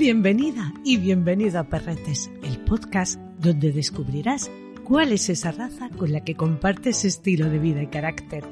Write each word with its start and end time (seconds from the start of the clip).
Bienvenida 0.00 0.72
y 0.82 0.96
bienvenido 0.96 1.60
a 1.60 1.64
Perretes, 1.64 2.30
el 2.42 2.64
podcast 2.64 3.20
donde 3.38 3.70
descubrirás 3.70 4.50
cuál 4.82 5.12
es 5.12 5.28
esa 5.28 5.52
raza 5.52 5.90
con 5.90 6.10
la 6.10 6.24
que 6.24 6.36
compartes 6.36 7.04
estilo 7.04 7.50
de 7.50 7.58
vida 7.58 7.82
y 7.82 7.88
carácter. 7.88 8.42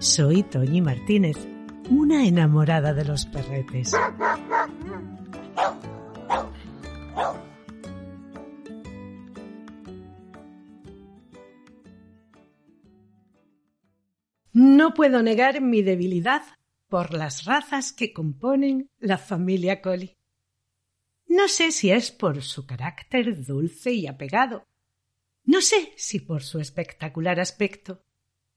Soy 0.00 0.42
Toñi 0.42 0.82
Martínez, 0.82 1.38
una 1.88 2.26
enamorada 2.26 2.92
de 2.92 3.06
los 3.06 3.24
perretes. 3.24 3.94
No 14.52 14.92
puedo 14.92 15.22
negar 15.22 15.62
mi 15.62 15.80
debilidad 15.80 16.42
por 16.90 17.14
las 17.14 17.46
razas 17.46 17.94
que 17.94 18.12
componen 18.12 18.90
la 18.98 19.16
familia 19.16 19.80
Collie. 19.80 20.18
No 21.32 21.48
sé 21.48 21.72
si 21.72 21.90
es 21.90 22.10
por 22.10 22.42
su 22.42 22.66
carácter 22.66 23.42
dulce 23.46 23.90
y 23.90 24.06
apegado, 24.06 24.68
no 25.44 25.62
sé 25.62 25.94
si 25.96 26.20
por 26.20 26.42
su 26.42 26.58
espectacular 26.58 27.40
aspecto, 27.40 28.04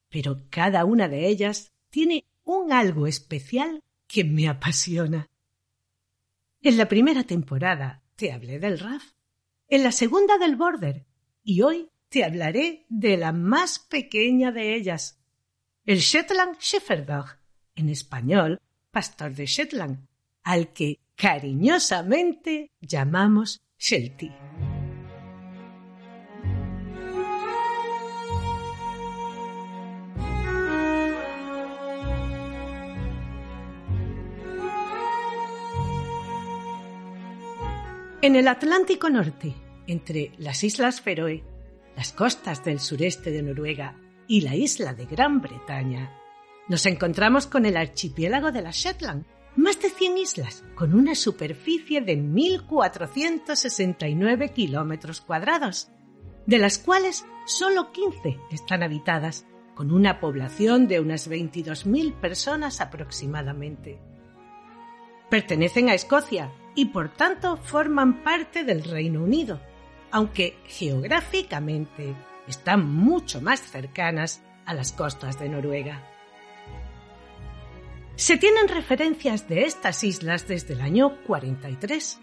pero 0.10 0.44
cada 0.50 0.84
una 0.84 1.08
de 1.08 1.26
ellas 1.26 1.72
tiene 1.90 2.26
un 2.44 2.74
algo 2.74 3.08
especial 3.08 3.82
que 4.08 4.26
me 4.26 4.50
apasiona. 4.50 5.30
En 6.60 6.76
la 6.76 6.90
primera 6.90 7.24
temporada 7.24 8.04
te 8.18 8.34
hablé 8.34 8.60
del 8.60 8.78
RAF, 8.78 9.14
en 9.70 9.82
la 9.82 9.94
segunda 9.94 10.38
del 10.38 10.58
Border, 10.58 11.06
y 11.46 11.62
hoy 11.62 11.90
te 12.10 12.26
hablaré 12.26 12.86
de 12.90 13.16
la 13.16 13.32
más 13.32 13.80
pequeña 13.80 14.52
de 14.52 14.76
ellas, 14.76 15.24
el 15.86 16.00
Shetland 16.00 16.60
Shepherd 16.60 17.10
en 17.74 17.88
español, 17.88 18.60
pastor 18.92 19.34
de 19.34 19.46
Shetland, 19.46 20.10
al 20.44 20.74
que 20.74 21.05
cariñosamente 21.16 22.72
llamamos 22.82 23.64
Sheltie. 23.78 24.36
En 38.22 38.36
el 38.36 38.48
Atlántico 38.48 39.10
Norte, 39.10 39.54
entre 39.86 40.32
las 40.40 40.64
Islas 40.64 41.00
Feroe, 41.00 41.44
las 41.96 42.12
costas 42.12 42.64
del 42.64 42.80
sureste 42.80 43.30
de 43.30 43.44
Noruega 43.44 43.96
y 44.28 44.42
la 44.42 44.56
isla 44.56 44.96
de 44.96 45.06
Gran 45.06 45.42
Bretaña, 45.42 46.12
nos 46.68 46.88
encontramos 46.88 47.46
con 47.46 47.68
el 47.68 47.78
archipiélago 47.78 48.52
de 48.52 48.64
las 48.64 48.78
Shetland, 48.78 49.26
más 49.56 49.82
de 49.82 49.90
100 49.90 50.18
islas, 50.18 50.64
con 50.76 50.94
una 50.94 51.16
superficie 51.16 52.02
de 52.02 52.18
1.469 52.18 54.54
kilómetros 54.54 55.22
cuadrados, 55.22 55.90
de 56.46 56.58
las 56.58 56.78
cuales 56.78 57.26
solo 57.46 57.92
15 57.92 58.40
están 58.52 58.84
habitadas, 58.84 59.46
con 59.74 59.92
una 59.92 60.20
población 60.20 60.88
de 60.88 61.00
unas 61.00 61.30
22.000 61.30 62.14
personas 62.14 62.82
aproximadamente. 62.82 64.00
Pertenecen 65.30 65.90
a 65.90 65.94
Escocia 65.94 66.52
y 66.76 66.86
por 66.86 67.10
tanto 67.10 67.58
forman 67.58 68.24
parte 68.24 68.64
del 68.64 68.84
Reino 68.84 69.24
Unido, 69.24 69.60
aunque 70.12 70.58
geográficamente 70.66 72.16
están 72.48 72.90
mucho 72.90 73.42
más 73.42 73.60
cercanas 73.60 74.42
a 74.66 74.74
las 74.74 74.94
costas 74.94 75.38
de 75.40 75.50
Noruega. 75.50 76.15
Se 78.16 78.38
tienen 78.38 78.70
referencias 78.70 79.50
de 79.50 79.64
estas 79.64 80.04
islas 80.06 80.48
desde 80.48 80.74
el 80.74 80.82
año 80.82 81.18
43. 81.28 82.20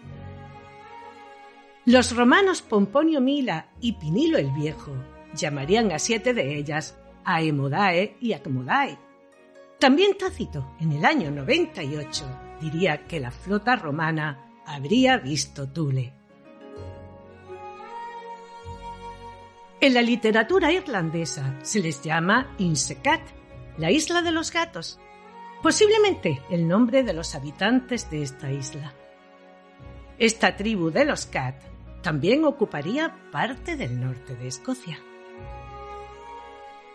Los 1.85 2.15
romanos 2.15 2.63
Pomponio 2.63 3.21
Mila 3.21 3.67
y 3.79 3.93
Pinilo 3.93 4.39
el 4.39 4.49
Viejo 4.51 4.95
llamarían 5.35 5.91
a 5.91 5.99
siete 5.99 6.33
de 6.33 6.57
ellas 6.57 6.97
Aemodae 7.25 8.17
y 8.19 8.33
Acmodae. 8.33 8.97
También 9.79 10.17
Tácito, 10.17 10.75
en 10.79 10.93
el 10.93 11.05
año 11.05 11.29
98, 11.29 12.25
diría 12.59 13.05
que 13.05 13.19
la 13.19 13.29
flota 13.29 13.75
romana 13.75 14.49
habría 14.65 15.17
visto 15.17 15.69
Tule. 15.69 16.13
En 19.79 19.93
la 19.93 20.01
literatura 20.01 20.71
irlandesa 20.71 21.59
se 21.61 21.81
les 21.81 22.01
llama 22.01 22.55
Insecat, 22.57 23.21
la 23.77 23.91
isla 23.91 24.21
de 24.21 24.31
los 24.31 24.51
gatos, 24.51 24.99
posiblemente 25.63 26.41
el 26.49 26.67
nombre 26.67 27.03
de 27.03 27.13
los 27.13 27.35
habitantes 27.35 28.11
de 28.11 28.21
esta 28.21 28.51
isla. 28.51 28.93
Esta 30.19 30.57
tribu 30.57 30.91
de 30.91 31.05
los 31.05 31.25
Cat 31.25 31.55
también 32.01 32.43
ocuparía 32.43 33.15
parte 33.31 33.77
del 33.77 33.99
norte 33.99 34.35
de 34.35 34.49
Escocia. 34.49 34.99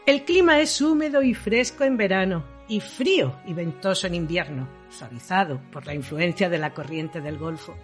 El 0.05 0.25
clima 0.25 0.61
es 0.61 0.81
húmedo 0.83 1.23
y 1.23 1.33
fresco 1.33 1.85
en 1.85 1.97
verano 1.97 2.45
y 2.69 2.81
frío 2.81 3.41
y 3.47 3.55
ventoso 3.55 4.07
en 4.07 4.15
invierno, 4.15 4.69
suavizado 4.91 5.61
por 5.73 5.87
la 5.87 5.95
influencia 5.95 6.51
de 6.51 6.59
la 6.59 6.75
corriente 6.75 7.23
del 7.23 7.39
Golfo. 7.39 7.75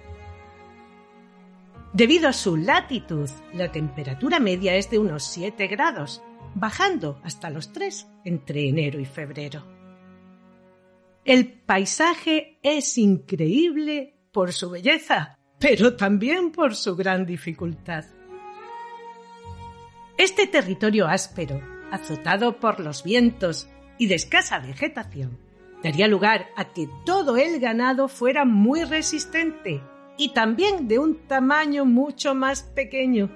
Debido 1.95 2.29
a 2.29 2.35
su 2.35 2.59
latitud, 2.59 3.31
la 3.55 3.73
temperatura 3.73 4.39
media 4.39 4.75
es 4.75 4.91
de 4.91 4.99
unos 4.99 5.25
7 5.25 5.67
grados, 5.67 6.23
bajando 6.55 7.21
hasta 7.25 7.49
los 7.49 7.73
3 7.73 8.07
entre 8.25 8.69
enero 8.69 9.01
y 9.01 9.07
febrero. 9.07 9.74
El 11.25 11.53
paisaje 11.53 12.59
es 12.63 12.99
increíble 12.99 14.15
por 14.31 14.53
su 14.53 14.69
belleza, 14.69 15.39
pero 15.59 15.97
también 15.97 16.53
por 16.53 16.75
su 16.75 16.97
gran 16.97 17.25
dificultad. 17.25 18.05
Este 20.19 20.47
territorio 20.47 21.07
áspero, 21.09 21.63
azotado 21.91 22.61
por 22.61 22.79
los 22.79 23.05
vientos 23.05 23.69
y 23.97 24.07
de 24.07 24.17
escasa 24.17 24.59
vegetación, 24.59 25.39
daría 25.83 26.09
lugar 26.09 26.49
a 26.57 26.73
que 26.75 26.89
todo 27.07 27.39
el 27.39 27.59
ganado 27.59 28.09
fuera 28.09 28.45
muy 28.45 28.85
resistente 28.85 29.83
y 30.19 30.35
también 30.35 30.89
de 30.89 30.99
un 30.99 31.27
tamaño 31.27 31.87
mucho 31.87 32.35
más 32.35 32.63
pequeño, 32.63 33.35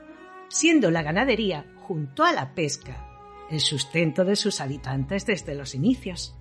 siendo 0.48 0.90
la 0.90 1.02
ganadería, 1.02 1.64
junto 1.76 2.22
a 2.22 2.32
la 2.32 2.54
pesca, 2.54 3.46
el 3.50 3.60
sustento 3.60 4.26
de 4.26 4.36
sus 4.36 4.60
habitantes 4.60 5.24
desde 5.24 5.54
los 5.54 5.74
inicios. 5.74 6.37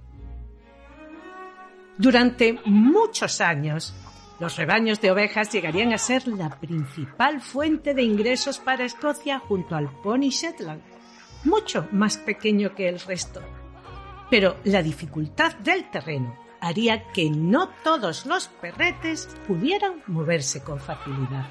Durante 1.98 2.60
muchos 2.66 3.42
años, 3.42 3.92
los 4.40 4.56
rebaños 4.56 5.02
de 5.02 5.10
ovejas 5.10 5.52
llegarían 5.52 5.94
a 5.94 5.98
ser 5.98 6.28
la 6.28 6.50
principal 6.60 7.42
fuente 7.42 7.96
de 7.96 8.04
ingresos 8.04 8.60
para 8.60 8.86
Escocia 8.86 9.40
junto 9.40 9.76
al 9.76 9.90
Pony 10.04 10.30
Shetland, 10.30 10.84
mucho 11.44 11.88
más 11.92 12.18
pequeño 12.18 12.76
que 12.76 12.88
el 12.88 13.00
resto. 13.00 13.42
Pero 14.30 14.58
la 14.66 14.84
dificultad 14.84 15.56
del 15.56 15.90
terreno 15.90 16.38
haría 16.62 17.12
que 17.12 17.32
no 17.32 17.70
todos 17.84 18.28
los 18.28 18.48
perretes 18.48 19.28
pudieran 19.48 20.04
moverse 20.06 20.62
con 20.64 20.80
facilidad. 20.80 21.48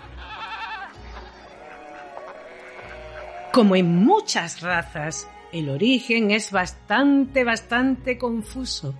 Como 3.52 3.74
en 3.74 3.96
muchas 3.96 4.60
razas, 4.60 5.28
el 5.50 5.70
origen 5.70 6.30
es 6.30 6.52
bastante, 6.52 7.42
bastante 7.42 8.16
confuso 8.16 8.94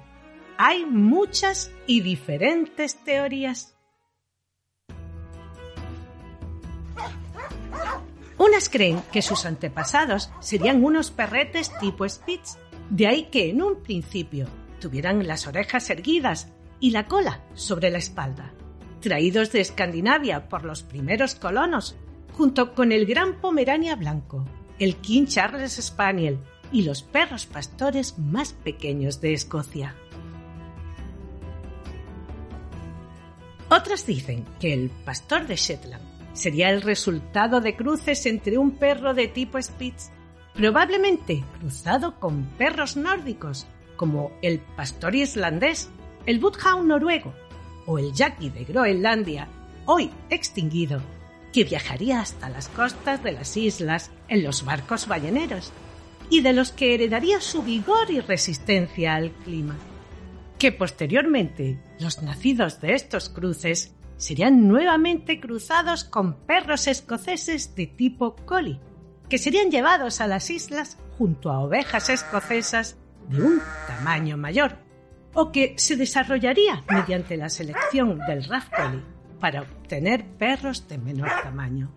hay 0.58 0.86
muchas 0.86 1.70
y 1.86 2.00
diferentes 2.00 2.96
teorías. 2.96 3.74
Unas 8.38 8.68
creen 8.68 9.02
que 9.12 9.22
sus 9.22 9.46
antepasados 9.46 10.30
serían 10.40 10.84
unos 10.84 11.10
perretes 11.10 11.72
tipo 11.80 12.08
Spitz, 12.08 12.58
de 12.90 13.06
ahí 13.06 13.24
que 13.24 13.50
en 13.50 13.62
un 13.62 13.82
principio 13.82 14.46
tuvieran 14.80 15.26
las 15.26 15.46
orejas 15.46 15.88
erguidas 15.90 16.52
y 16.78 16.90
la 16.90 17.06
cola 17.06 17.42
sobre 17.54 17.90
la 17.90 17.98
espalda, 17.98 18.52
traídos 19.00 19.52
de 19.52 19.60
Escandinavia 19.60 20.48
por 20.48 20.64
los 20.64 20.82
primeros 20.82 21.34
colonos, 21.34 21.96
junto 22.32 22.74
con 22.74 22.92
el 22.92 23.06
gran 23.06 23.40
Pomerania 23.40 23.96
blanco, 23.96 24.44
el 24.78 24.96
King 24.96 25.26
Charles 25.26 25.78
Spaniel 25.80 26.38
y 26.70 26.82
los 26.82 27.02
perros 27.02 27.46
pastores 27.46 28.18
más 28.18 28.52
pequeños 28.52 29.20
de 29.22 29.32
Escocia. 29.32 29.94
Otras 33.68 34.06
dicen 34.06 34.44
que 34.60 34.72
el 34.72 34.90
pastor 34.90 35.46
de 35.46 35.56
Shetland 35.56 36.02
sería 36.34 36.70
el 36.70 36.82
resultado 36.82 37.60
de 37.60 37.74
cruces 37.74 38.24
entre 38.26 38.58
un 38.58 38.72
perro 38.72 39.12
de 39.12 39.26
tipo 39.26 39.60
Spitz, 39.60 40.10
probablemente 40.54 41.42
cruzado 41.58 42.20
con 42.20 42.44
perros 42.58 42.96
nórdicos, 42.96 43.66
como 43.96 44.30
el 44.42 44.60
pastor 44.60 45.16
islandés, 45.16 45.88
el 46.26 46.38
Bloodhound 46.38 46.86
noruego 46.86 47.34
o 47.86 47.98
el 47.98 48.12
Jackie 48.12 48.50
de 48.50 48.64
Groenlandia, 48.64 49.48
hoy 49.84 50.10
extinguido, 50.30 51.00
que 51.52 51.64
viajaría 51.64 52.20
hasta 52.20 52.48
las 52.48 52.68
costas 52.68 53.22
de 53.24 53.32
las 53.32 53.56
islas 53.56 54.10
en 54.28 54.44
los 54.44 54.64
barcos 54.64 55.08
balleneros 55.08 55.72
y 56.30 56.40
de 56.40 56.52
los 56.52 56.70
que 56.70 56.94
heredaría 56.94 57.40
su 57.40 57.62
vigor 57.62 58.10
y 58.10 58.20
resistencia 58.20 59.14
al 59.14 59.30
clima 59.30 59.76
que 60.58 60.72
posteriormente 60.72 61.78
los 61.98 62.22
nacidos 62.22 62.80
de 62.80 62.94
estos 62.94 63.28
cruces 63.28 63.94
serían 64.16 64.66
nuevamente 64.68 65.40
cruzados 65.40 66.04
con 66.04 66.34
perros 66.46 66.86
escoceses 66.86 67.74
de 67.74 67.86
tipo 67.86 68.36
collie, 68.36 68.80
que 69.28 69.38
serían 69.38 69.70
llevados 69.70 70.20
a 70.20 70.26
las 70.26 70.50
islas 70.50 70.98
junto 71.18 71.50
a 71.50 71.60
ovejas 71.60 72.08
escocesas 72.08 72.96
de 73.28 73.42
un 73.42 73.60
tamaño 73.86 74.36
mayor, 74.36 74.78
o 75.34 75.52
que 75.52 75.74
se 75.76 75.96
desarrollaría 75.96 76.82
mediante 76.88 77.36
la 77.36 77.50
selección 77.50 78.18
del 78.26 78.44
Rough 78.44 78.70
Collie 78.74 79.04
para 79.38 79.62
obtener 79.62 80.24
perros 80.38 80.88
de 80.88 80.96
menor 80.96 81.28
tamaño. 81.42 81.92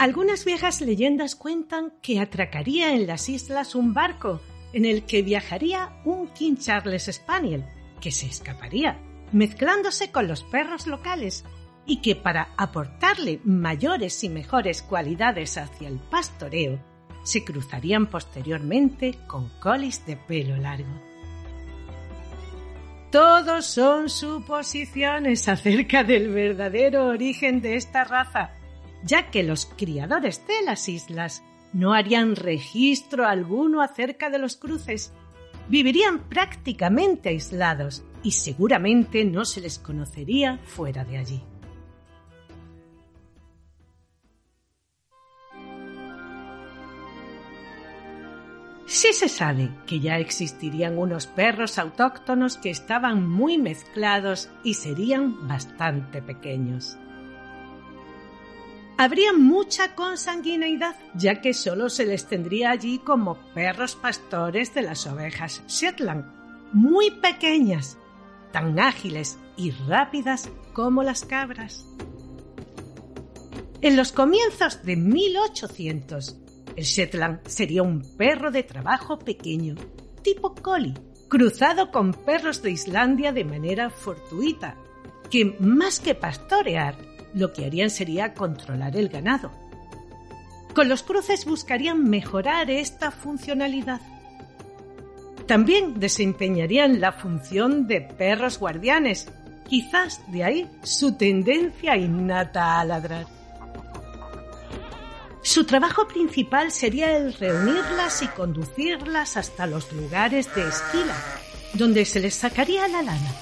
Algunas 0.00 0.46
viejas 0.46 0.80
leyendas 0.80 1.34
cuentan 1.34 1.92
que 2.00 2.20
atracaría 2.20 2.94
en 2.94 3.06
las 3.06 3.28
islas 3.28 3.74
un 3.74 3.92
barco 3.92 4.40
en 4.72 4.86
el 4.86 5.04
que 5.04 5.20
viajaría 5.20 6.00
un 6.06 6.28
King 6.28 6.56
Charles 6.56 7.10
Spaniel, 7.12 7.66
que 8.00 8.10
se 8.10 8.24
escaparía, 8.24 8.98
mezclándose 9.30 10.10
con 10.10 10.26
los 10.26 10.42
perros 10.42 10.86
locales, 10.86 11.44
y 11.84 12.00
que 12.00 12.16
para 12.16 12.48
aportarle 12.56 13.42
mayores 13.44 14.24
y 14.24 14.30
mejores 14.30 14.80
cualidades 14.80 15.58
hacia 15.58 15.88
el 15.88 15.98
pastoreo, 15.98 16.82
se 17.22 17.44
cruzarían 17.44 18.06
posteriormente 18.06 19.18
con 19.26 19.50
colis 19.60 20.06
de 20.06 20.16
pelo 20.16 20.56
largo. 20.56 20.98
Todos 23.12 23.66
son 23.66 24.08
suposiciones 24.08 25.46
acerca 25.46 26.04
del 26.04 26.30
verdadero 26.30 27.08
origen 27.08 27.60
de 27.60 27.76
esta 27.76 28.04
raza, 28.04 28.54
ya 29.04 29.30
que 29.30 29.42
los 29.42 29.66
criadores 29.66 30.46
de 30.46 30.62
las 30.64 30.88
islas 30.88 31.42
no 31.72 31.92
harían 31.92 32.36
registro 32.36 33.26
alguno 33.26 33.80
acerca 33.80 34.30
de 34.30 34.38
los 34.38 34.56
cruces, 34.56 35.12
vivirían 35.68 36.28
prácticamente 36.28 37.28
aislados 37.28 38.02
y 38.22 38.32
seguramente 38.32 39.24
no 39.24 39.44
se 39.44 39.60
les 39.60 39.78
conocería 39.78 40.58
fuera 40.64 41.04
de 41.04 41.18
allí. 41.18 41.42
Sí 48.86 49.12
se 49.12 49.28
sabe 49.28 49.70
que 49.86 50.00
ya 50.00 50.18
existirían 50.18 50.98
unos 50.98 51.28
perros 51.28 51.78
autóctonos 51.78 52.56
que 52.56 52.70
estaban 52.70 53.28
muy 53.28 53.56
mezclados 53.56 54.50
y 54.64 54.74
serían 54.74 55.46
bastante 55.46 56.20
pequeños 56.20 56.98
habría 59.00 59.32
mucha 59.32 59.94
consanguineidad, 59.94 60.94
ya 61.14 61.40
que 61.40 61.54
solo 61.54 61.88
se 61.88 62.04
les 62.04 62.26
tendría 62.26 62.70
allí 62.70 62.98
como 62.98 63.36
perros 63.54 63.94
pastores 63.94 64.74
de 64.74 64.82
las 64.82 65.06
ovejas 65.06 65.62
Shetland, 65.68 66.26
muy 66.74 67.10
pequeñas, 67.10 67.96
tan 68.52 68.78
ágiles 68.78 69.38
y 69.56 69.70
rápidas 69.70 70.50
como 70.74 71.02
las 71.02 71.24
cabras. 71.24 71.86
En 73.80 73.96
los 73.96 74.12
comienzos 74.12 74.82
de 74.82 74.96
1800, 74.96 76.36
el 76.76 76.84
Shetland 76.84 77.48
sería 77.48 77.82
un 77.82 78.02
perro 78.18 78.50
de 78.50 78.64
trabajo 78.64 79.18
pequeño, 79.18 79.76
tipo 80.22 80.54
collie, 80.54 80.92
cruzado 81.30 81.90
con 81.90 82.12
perros 82.12 82.60
de 82.60 82.72
Islandia 82.72 83.32
de 83.32 83.46
manera 83.46 83.88
fortuita, 83.88 84.76
que 85.30 85.56
más 85.58 86.00
que 86.00 86.14
pastorear 86.14 87.09
lo 87.34 87.52
que 87.52 87.66
harían 87.66 87.90
sería 87.90 88.34
controlar 88.34 88.96
el 88.96 89.08
ganado. 89.08 89.50
Con 90.74 90.88
los 90.88 91.02
cruces 91.02 91.44
buscarían 91.44 92.08
mejorar 92.08 92.70
esta 92.70 93.10
funcionalidad. 93.10 94.00
También 95.46 95.98
desempeñarían 95.98 97.00
la 97.00 97.12
función 97.12 97.88
de 97.88 98.00
perros 98.00 98.58
guardianes, 98.58 99.28
quizás 99.68 100.20
de 100.30 100.44
ahí 100.44 100.70
su 100.82 101.16
tendencia 101.16 101.96
innata 101.96 102.78
a 102.78 102.84
ladrar. 102.84 103.26
Su 105.42 105.64
trabajo 105.64 106.06
principal 106.06 106.70
sería 106.70 107.16
el 107.16 107.32
reunirlas 107.32 108.22
y 108.22 108.28
conducirlas 108.28 109.36
hasta 109.36 109.66
los 109.66 109.90
lugares 109.92 110.54
de 110.54 110.68
esquila, 110.68 111.16
donde 111.74 112.04
se 112.04 112.20
les 112.20 112.34
sacaría 112.34 112.86
la 112.88 113.02
lana. 113.02 113.34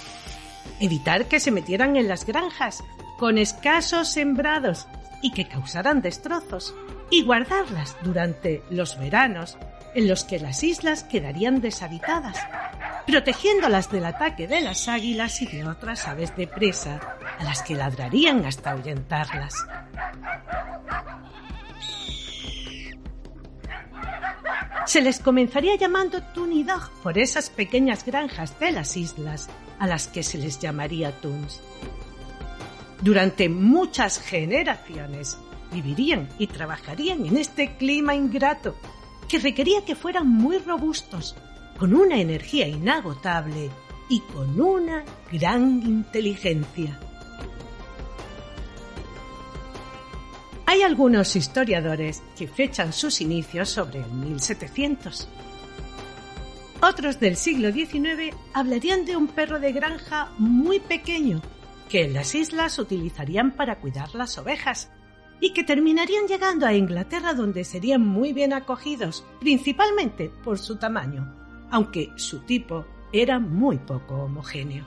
Evitar 0.81 1.27
que 1.27 1.41
se 1.41 1.51
metieran 1.51 1.97
en 1.97 2.07
las 2.07 2.25
granjas, 2.25 2.85
con 3.19 3.37
escasos 3.37 4.09
sembrados 4.09 4.87
y 5.21 5.33
que 5.33 5.49
causaran 5.49 6.01
destrozos, 6.01 6.75
y 7.11 7.25
guardarlas 7.25 7.97
durante 8.03 8.63
los 8.71 8.99
veranos 8.99 9.59
en 9.95 10.07
los 10.07 10.25
que 10.25 10.39
las 10.39 10.63
islas 10.63 11.03
quedarían 11.03 11.61
deshabitadas, 11.61 12.39
protegiéndolas 13.07 13.91
del 13.91 14.05
ataque 14.05 14.47
de 14.47 14.61
las 14.61 14.87
águilas 14.89 15.43
y 15.43 15.47
de 15.47 15.67
otras 15.67 16.07
aves 16.07 16.37
de 16.37 16.47
presa, 16.47 17.01
a 17.39 17.45
las 17.45 17.63
que 17.63 17.75
ladrarían 17.75 18.45
hasta 18.45 18.73
ahuyentarlas. 18.73 19.55
Se 24.87 25.01
les 25.01 25.19
comenzaría 25.19 25.75
llamando 25.77 26.23
Tunidog 26.23 26.91
por 27.03 27.19
esas 27.19 27.51
pequeñas 27.51 28.05
granjas 28.05 28.59
de 28.61 28.71
las 28.71 28.97
islas 28.97 29.49
a 29.79 29.87
las 29.87 30.07
que 30.07 30.23
se 30.23 30.39
les 30.39 30.61
llamaría 30.61 31.13
Tuns 31.21 31.61
durante 33.03 33.49
muchas 33.49 34.21
generaciones 34.21 35.39
vivirían 35.73 36.29
y 36.39 36.47
trabajarían 36.47 37.27
en 37.27 37.37
este 37.37 37.77
clima 37.77 38.15
ingrato 38.15 38.75
que 39.29 39.39
requería 39.39 39.85
que 39.85 39.95
fueran 39.95 40.27
muy 40.27 40.59
robustos, 40.59 41.37
con 41.79 41.95
una 41.95 42.19
energía 42.19 42.67
inagotable 42.67 43.71
y 44.09 44.21
con 44.21 44.61
una 44.61 45.05
gran 45.31 45.83
inteligencia. 45.83 46.99
Hay 50.65 50.83
algunos 50.83 51.37
historiadores 51.37 52.23
que 52.37 52.49
fechan 52.49 52.93
sus 52.93 53.21
inicios 53.21 53.69
sobre 53.69 54.01
el 54.01 54.11
1700. 54.11 55.29
Otros 56.81 57.21
del 57.21 57.37
siglo 57.37 57.71
XIX 57.71 58.35
hablarían 58.55 59.05
de 59.05 59.17
un 59.17 59.29
perro 59.29 59.61
de 59.61 59.73
granja 59.73 60.31
muy 60.39 60.81
pequeño 60.81 61.41
que 61.89 62.05
en 62.05 62.15
las 62.15 62.35
islas 62.35 62.79
utilizarían 62.79 63.53
para 63.53 63.81
cuidar 63.81 64.15
las 64.15 64.39
ovejas 64.39 64.91
y 65.41 65.53
que 65.53 65.65
terminarían 65.65 66.27
llegando 66.27 66.67
a 66.67 66.75
Inglaterra 66.75 67.35
donde 67.35 67.65
serían 67.65 68.07
muy 68.07 68.33
bien 68.33 68.53
acogidos, 68.53 69.25
principalmente 69.41 70.31
por 70.45 70.59
su 70.59 70.77
tamaño, 70.77 71.35
aunque 71.71 72.11
su 72.17 72.41
tipo 72.41 72.85
era 73.13 73.39
muy 73.39 73.79
poco 73.79 74.17
homogéneo. 74.17 74.87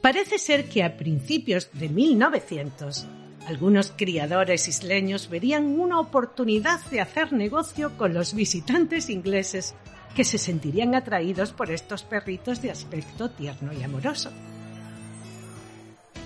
Parece 0.00 0.38
ser 0.38 0.68
que 0.68 0.82
a 0.84 0.98
principios 0.98 1.70
de 1.72 1.88
1900, 1.88 3.06
algunos 3.46 3.90
criadores 3.96 4.68
isleños 4.68 5.30
verían 5.30 5.80
una 5.80 5.98
oportunidad 5.98 6.78
de 6.90 7.00
hacer 7.00 7.32
negocio 7.32 7.96
con 7.96 8.12
los 8.12 8.34
visitantes 8.34 9.08
ingleses 9.08 9.74
que 10.14 10.24
se 10.24 10.38
sentirían 10.38 10.94
atraídos 10.94 11.52
por 11.52 11.70
estos 11.70 12.02
perritos 12.02 12.62
de 12.62 12.70
aspecto 12.70 13.30
tierno 13.30 13.72
y 13.72 13.82
amoroso. 13.82 14.30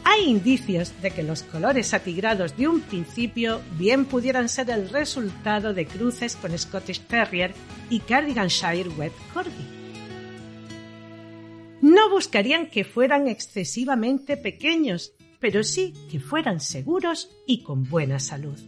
Hay 0.04 0.24
indicios 0.24 0.92
de 1.02 1.10
que 1.10 1.22
los 1.22 1.42
colores 1.42 1.92
atigrados 1.92 2.56
de 2.56 2.68
un 2.68 2.80
principio 2.80 3.60
bien 3.78 4.04
pudieran 4.06 4.48
ser 4.48 4.70
el 4.70 4.88
resultado 4.88 5.74
de 5.74 5.86
cruces 5.86 6.36
con 6.36 6.56
Scottish 6.56 7.00
Terrier 7.02 7.54
y 7.90 8.00
Cardiganshire 8.00 8.88
Wet 8.90 9.12
Corgi. 9.34 9.78
No 11.82 12.10
buscarían 12.10 12.68
que 12.68 12.84
fueran 12.84 13.28
excesivamente 13.28 14.36
pequeños, 14.36 15.12
pero 15.40 15.62
sí 15.62 15.94
que 16.10 16.18
fueran 16.18 16.60
seguros 16.60 17.30
y 17.46 17.62
con 17.62 17.84
buena 17.84 18.18
salud 18.18 18.58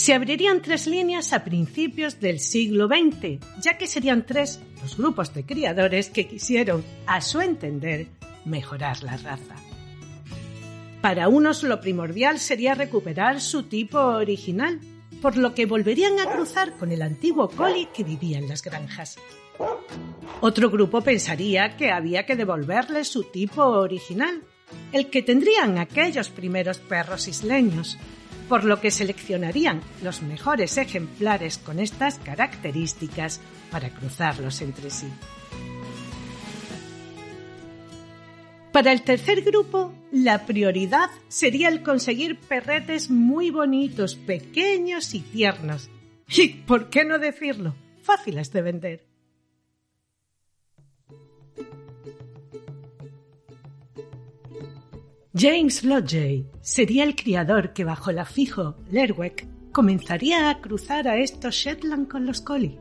se 0.00 0.14
abrirían 0.14 0.62
tres 0.62 0.86
líneas 0.86 1.34
a 1.34 1.44
principios 1.44 2.20
del 2.20 2.40
siglo 2.40 2.88
XX, 2.88 3.38
ya 3.60 3.76
que 3.76 3.86
serían 3.86 4.24
tres 4.24 4.58
los 4.80 4.96
grupos 4.96 5.34
de 5.34 5.44
criadores 5.44 6.08
que 6.08 6.26
quisieron, 6.26 6.82
a 7.06 7.20
su 7.20 7.42
entender, 7.42 8.06
mejorar 8.46 9.02
la 9.02 9.18
raza. 9.18 9.56
Para 11.02 11.28
unos 11.28 11.62
lo 11.64 11.82
primordial 11.82 12.38
sería 12.38 12.74
recuperar 12.74 13.42
su 13.42 13.64
tipo 13.64 13.98
original, 13.98 14.80
por 15.20 15.36
lo 15.36 15.54
que 15.54 15.66
volverían 15.66 16.18
a 16.18 16.32
cruzar 16.32 16.78
con 16.78 16.92
el 16.92 17.02
antiguo 17.02 17.50
collie 17.50 17.90
que 17.92 18.02
vivía 18.02 18.38
en 18.38 18.48
las 18.48 18.62
granjas. 18.62 19.18
Otro 20.40 20.70
grupo 20.70 21.02
pensaría 21.02 21.76
que 21.76 21.90
había 21.90 22.24
que 22.24 22.36
devolverle 22.36 23.04
su 23.04 23.24
tipo 23.24 23.62
original, 23.64 24.44
el 24.92 25.10
que 25.10 25.20
tendrían 25.20 25.76
aquellos 25.76 26.30
primeros 26.30 26.78
perros 26.78 27.28
isleños, 27.28 27.98
por 28.50 28.64
lo 28.64 28.80
que 28.80 28.90
seleccionarían 28.90 29.80
los 30.02 30.22
mejores 30.22 30.76
ejemplares 30.76 31.56
con 31.56 31.78
estas 31.78 32.18
características 32.18 33.40
para 33.70 33.90
cruzarlos 33.90 34.60
entre 34.60 34.90
sí. 34.90 35.06
Para 38.72 38.90
el 38.90 39.02
tercer 39.02 39.42
grupo, 39.42 39.94
la 40.10 40.46
prioridad 40.46 41.10
sería 41.28 41.68
el 41.68 41.84
conseguir 41.84 42.40
perretes 42.40 43.08
muy 43.08 43.50
bonitos, 43.50 44.16
pequeños 44.16 45.14
y 45.14 45.20
tiernos, 45.20 45.88
Y, 46.28 46.48
¿por 46.48 46.90
qué 46.90 47.04
no 47.04 47.20
decirlo? 47.20 47.76
Fáciles 48.02 48.52
de 48.52 48.62
vender. 48.62 49.09
James 55.40 55.84
Lodgey 55.84 56.44
sería 56.60 57.02
el 57.02 57.16
criador 57.16 57.72
que 57.72 57.82
bajo 57.82 58.10
el 58.10 58.18
afijo 58.18 58.76
Lerwick 58.90 59.48
comenzaría 59.72 60.50
a 60.50 60.60
cruzar 60.60 61.08
a 61.08 61.16
estos 61.16 61.54
Shetland 61.54 62.08
con 62.08 62.26
los 62.26 62.42
Collie. 62.42 62.78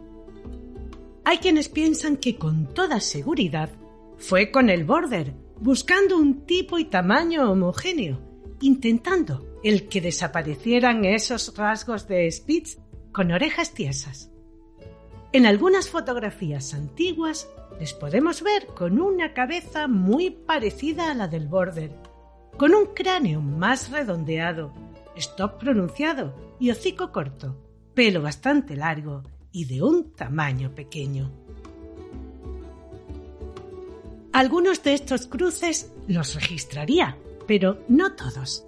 Hay 1.23 1.37
quienes 1.37 1.69
piensan 1.69 2.17
que 2.17 2.35
con 2.35 2.73
toda 2.73 2.99
seguridad 2.99 3.69
fue 4.17 4.51
con 4.51 4.69
el 4.69 4.83
Border, 4.83 5.33
buscando 5.61 6.17
un 6.17 6.45
tipo 6.45 6.77
y 6.77 6.83
tamaño 6.83 7.49
homogéneo, 7.49 8.19
intentando 8.59 9.57
el 9.63 9.87
que 9.87 10.01
desaparecieran 10.01 11.05
esos 11.05 11.55
rasgos 11.55 12.09
de 12.09 12.29
Spitz 12.29 12.77
con 13.13 13.31
orejas 13.31 13.73
tiesas. 13.73 14.31
En 15.31 15.45
algunas 15.45 15.89
fotografías 15.89 16.73
antiguas 16.73 17.47
les 17.79 17.93
podemos 17.93 18.43
ver 18.43 18.65
con 18.65 18.99
una 18.99 19.33
cabeza 19.33 19.87
muy 19.87 20.31
parecida 20.31 21.11
a 21.11 21.13
la 21.13 21.29
del 21.29 21.47
Border, 21.47 22.08
con 22.59 22.75
un 22.75 22.87
cráneo 22.87 23.39
más 23.39 23.89
redondeado, 23.89 24.73
stop 25.15 25.59
pronunciado 25.59 26.35
y 26.59 26.71
hocico 26.71 27.13
corto, 27.13 27.55
pelo 27.93 28.21
bastante 28.21 28.75
largo 28.75 29.23
y 29.53 29.63
de 29.63 29.81
un 29.81 30.11
tamaño 30.13 30.75
pequeño. 30.75 31.31
Algunos 34.33 34.83
de 34.83 34.93
estos 34.93 35.25
cruces 35.27 35.93
los 36.09 36.35
registraría, 36.35 37.17
pero 37.47 37.79
no 37.87 38.13
todos. 38.15 38.65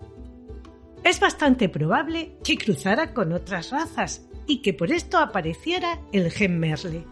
Es 1.03 1.19
bastante 1.19 1.67
probable 1.67 2.37
que 2.45 2.57
cruzara 2.57 3.13
con 3.13 3.33
otras 3.33 3.71
razas 3.71 4.25
y 4.47 4.61
que 4.61 4.73
por 4.73 4.93
esto 4.93 5.17
apareciera 5.17 5.99
el 6.13 6.31
gen 6.31 6.59
Merle. 6.59 7.03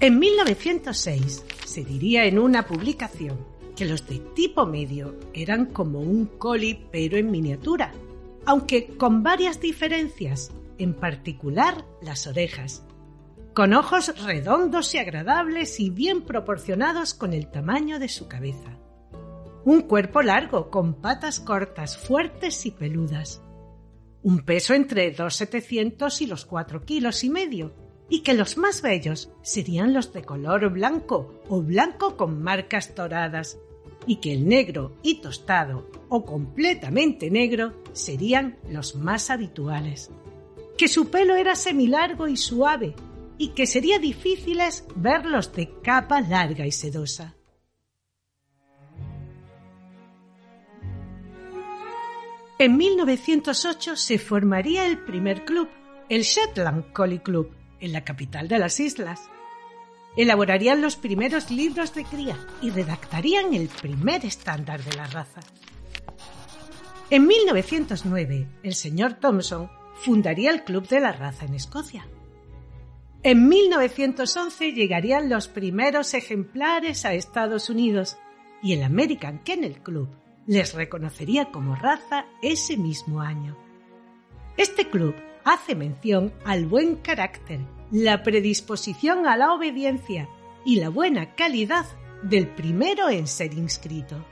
En 0.00 0.18
1906 0.18 1.44
se 1.72 1.84
diría 1.84 2.26
en 2.26 2.38
una 2.38 2.66
publicación 2.66 3.38
que 3.74 3.86
los 3.86 4.06
de 4.06 4.18
tipo 4.18 4.66
medio 4.66 5.18
eran 5.32 5.64
como 5.64 6.00
un 6.00 6.26
coli 6.26 6.86
pero 6.92 7.16
en 7.16 7.30
miniatura, 7.30 7.92
aunque 8.44 8.88
con 8.98 9.22
varias 9.22 9.58
diferencias, 9.58 10.50
en 10.76 10.92
particular 10.92 11.86
las 12.02 12.26
orejas, 12.26 12.84
con 13.54 13.72
ojos 13.72 14.22
redondos 14.22 14.94
y 14.94 14.98
agradables 14.98 15.80
y 15.80 15.88
bien 15.88 16.20
proporcionados 16.20 17.14
con 17.14 17.32
el 17.32 17.50
tamaño 17.50 17.98
de 17.98 18.10
su 18.10 18.28
cabeza. 18.28 18.76
Un 19.64 19.80
cuerpo 19.80 20.20
largo, 20.20 20.68
con 20.68 21.00
patas 21.00 21.40
cortas, 21.40 21.96
fuertes 21.96 22.66
y 22.66 22.72
peludas. 22.72 23.42
Un 24.22 24.44
peso 24.44 24.74
entre 24.74 25.10
2,700 25.10 26.20
y 26.20 26.26
los 26.26 26.44
4 26.44 26.84
kilos 26.84 27.24
y 27.24 27.30
medio, 27.30 27.72
y 28.12 28.20
que 28.20 28.34
los 28.34 28.58
más 28.58 28.82
bellos 28.82 29.30
serían 29.40 29.94
los 29.94 30.12
de 30.12 30.22
color 30.22 30.68
blanco 30.68 31.40
o 31.48 31.62
blanco 31.62 32.14
con 32.18 32.42
marcas 32.42 32.94
doradas, 32.94 33.56
y 34.06 34.16
que 34.16 34.34
el 34.34 34.46
negro 34.46 34.92
y 35.02 35.22
tostado 35.22 35.88
o 36.10 36.22
completamente 36.22 37.30
negro 37.30 37.72
serían 37.94 38.58
los 38.68 38.96
más 38.96 39.30
habituales. 39.30 40.10
Que 40.76 40.88
su 40.88 41.08
pelo 41.08 41.36
era 41.36 41.54
semilargo 41.54 42.28
y 42.28 42.36
suave, 42.36 42.94
y 43.38 43.54
que 43.54 43.66
sería 43.66 43.98
difícil 43.98 44.60
verlos 44.94 45.54
de 45.54 45.72
capa 45.80 46.20
larga 46.20 46.66
y 46.66 46.72
sedosa. 46.72 47.34
En 52.58 52.76
1908 52.76 53.96
se 53.96 54.18
formaría 54.18 54.86
el 54.86 54.98
primer 54.98 55.46
club, 55.46 55.70
el 56.10 56.24
Shetland 56.24 56.92
Collie 56.92 57.22
Club, 57.22 57.61
en 57.82 57.92
la 57.92 58.04
capital 58.04 58.48
de 58.48 58.58
las 58.58 58.80
islas. 58.80 59.28
Elaborarían 60.16 60.80
los 60.80 60.96
primeros 60.96 61.50
libros 61.50 61.94
de 61.94 62.04
cría 62.04 62.38
y 62.62 62.70
redactarían 62.70 63.52
el 63.52 63.68
primer 63.68 64.24
estándar 64.24 64.82
de 64.82 64.96
la 64.96 65.06
raza. 65.06 65.40
En 67.10 67.26
1909, 67.26 68.48
el 68.62 68.74
señor 68.74 69.14
Thompson 69.14 69.70
fundaría 69.96 70.50
el 70.50 70.64
Club 70.64 70.88
de 70.88 71.00
la 71.00 71.12
Raza 71.12 71.44
en 71.44 71.54
Escocia. 71.54 72.06
En 73.22 73.48
1911 73.48 74.72
llegarían 74.72 75.28
los 75.28 75.48
primeros 75.48 76.14
ejemplares 76.14 77.04
a 77.04 77.12
Estados 77.12 77.68
Unidos 77.68 78.16
y 78.62 78.72
el 78.72 78.82
American 78.82 79.40
Kennel 79.44 79.82
Club 79.82 80.08
les 80.46 80.74
reconocería 80.74 81.50
como 81.52 81.76
raza 81.76 82.26
ese 82.42 82.76
mismo 82.76 83.20
año. 83.20 83.56
Este 84.56 84.88
club 84.88 85.14
hace 85.44 85.74
mención 85.74 86.32
al 86.44 86.66
buen 86.66 86.96
carácter, 86.96 87.60
la 87.90 88.22
predisposición 88.22 89.26
a 89.26 89.36
la 89.36 89.52
obediencia 89.52 90.28
y 90.64 90.76
la 90.76 90.88
buena 90.88 91.34
calidad 91.34 91.86
del 92.22 92.48
primero 92.48 93.08
en 93.08 93.26
ser 93.26 93.54
inscrito. 93.54 94.24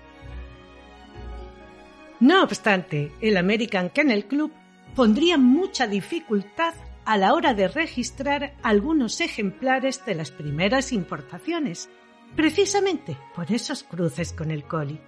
No 2.20 2.42
obstante, 2.42 3.12
el 3.20 3.36
American 3.36 3.90
Kennel 3.90 4.26
Club 4.26 4.52
pondría 4.94 5.38
mucha 5.38 5.86
dificultad 5.86 6.74
a 7.04 7.16
la 7.16 7.34
hora 7.34 7.54
de 7.54 7.68
registrar 7.68 8.54
algunos 8.62 9.20
ejemplares 9.20 10.04
de 10.04 10.14
las 10.14 10.30
primeras 10.30 10.92
importaciones, 10.92 11.88
precisamente 12.36 13.16
por 13.34 13.50
esos 13.50 13.82
cruces 13.82 14.32
con 14.32 14.50
el 14.50 14.64
collie. 14.64 15.00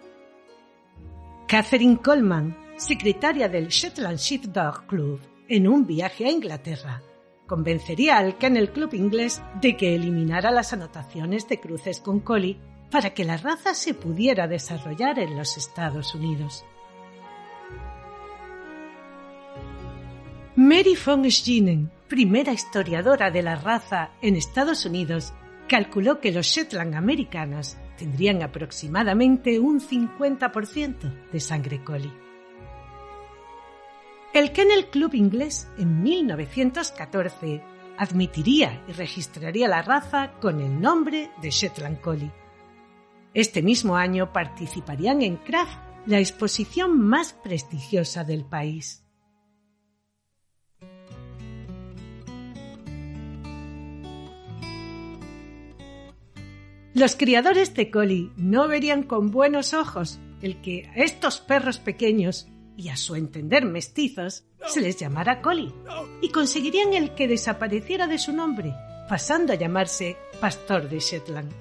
Catherine 1.47 1.99
Coleman, 1.99 2.57
secretaria 2.77 3.49
del 3.49 3.69
Shetland 3.69 4.19
Sheepdog 4.19 4.87
Club, 4.87 5.21
en 5.53 5.69
un 5.69 5.87
viaje 5.87 6.25
a 6.25 6.31
Inglaterra, 6.31 7.03
convencería 7.47 8.17
al 8.17 8.39
Kennel 8.39 8.73
Club 8.73 8.95
inglés 8.95 9.43
de 9.61 9.77
que 9.77 9.95
eliminara 9.95 10.51
las 10.51 10.73
anotaciones 10.73 11.47
de 11.47 11.61
cruces 11.61 12.01
con 12.01 12.21
collie 12.21 12.57
para 12.91 13.13
que 13.13 13.27
la 13.27 13.37
raza 13.37 13.75
se 13.75 13.93
pudiera 13.93 14.49
desarrollar 14.49 15.19
en 15.19 15.37
los 15.37 15.59
Estados 15.59 16.15
Unidos. 16.15 16.65
Mary 20.57 20.97
von 21.05 21.31
Schinen, 21.31 21.91
primera 22.09 22.55
historiadora 22.55 23.31
de 23.31 23.43
la 23.43 23.57
raza 23.57 24.13
en 24.23 24.37
Estados 24.37 24.87
Unidos, 24.87 25.35
calculó 25.69 26.19
que 26.19 26.33
los 26.33 26.47
Shetland 26.47 26.95
americanos 26.95 27.77
tendrían 27.99 28.43
aproximadamente 28.43 29.61
un 29.61 29.83
50% 29.83 31.31
de 31.31 31.41
sangre 31.41 31.85
collie. 31.85 32.22
El 34.33 34.53
Kennel 34.53 34.87
Club 34.87 35.13
inglés 35.13 35.69
en 35.77 36.03
1914 36.03 37.63
admitiría 37.99 38.83
y 38.89 38.93
registraría 38.93 39.69
la 39.69 39.83
raza 39.83 40.33
con 40.41 40.63
el 40.63 40.81
nombre 40.81 41.31
de 41.43 41.51
Shetland 41.51 42.01
Collie. 42.01 42.33
Este 43.35 43.63
mismo 43.63 43.95
año 43.95 44.33
participarían 44.33 45.21
en 45.21 45.37
Craft, 45.37 45.79
la 46.07 46.19
exposición 46.19 46.99
más 46.99 47.35
prestigiosa 47.35 48.25
del 48.25 48.47
país. 48.47 49.05
Los 56.95 57.17
criadores 57.17 57.75
de 57.75 57.91
collie 57.91 58.31
no 58.39 58.67
verían 58.67 59.03
con 59.03 59.31
buenos 59.31 59.75
ojos 59.75 60.21
el 60.41 60.63
que 60.63 60.91
estos 60.95 61.41
perros 61.41 61.79
pequeños 61.79 62.49
y 62.77 62.89
a 62.89 62.97
su 62.97 63.15
entender 63.15 63.65
mestizos 63.65 64.45
se 64.67 64.81
les 64.81 64.97
llamara 64.97 65.43
collie 65.43 65.73
y 66.21 66.31
conseguirían 66.31 66.95
el 66.95 67.15
que 67.15 67.29
desapareciera 67.29 68.07
de 68.07 68.19
su 68.19 68.33
nombre, 68.33 68.75
pasando 69.09 69.53
a 69.53 69.57
llamarse 69.57 70.17
Pastor 70.41 70.89
de 70.89 71.01
Shetland. 71.01 71.53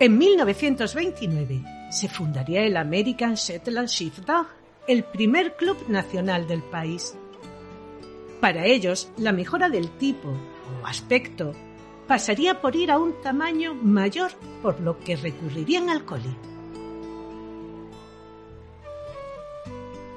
En 0.00 0.18
1929 0.18 1.62
se 1.90 2.08
fundaría 2.08 2.64
el 2.64 2.76
American 2.76 3.34
Shetland 3.34 3.88
Sheepdog, 3.88 4.46
el 4.88 5.04
primer 5.04 5.56
club 5.56 5.76
nacional 5.88 6.48
del 6.48 6.62
país. 6.62 7.14
Para 8.40 8.66
ellos, 8.66 9.10
la 9.16 9.32
mejora 9.32 9.68
del 9.68 9.90
tipo 9.98 10.28
o 10.28 10.86
aspecto 10.86 11.52
pasaría 12.08 12.60
por 12.60 12.74
ir 12.74 12.90
a 12.90 12.98
un 12.98 13.20
tamaño 13.22 13.74
mayor, 13.74 14.32
por 14.60 14.80
lo 14.80 14.98
que 14.98 15.16
recurrirían 15.16 15.88
al 15.88 16.04
collie. 16.04 16.51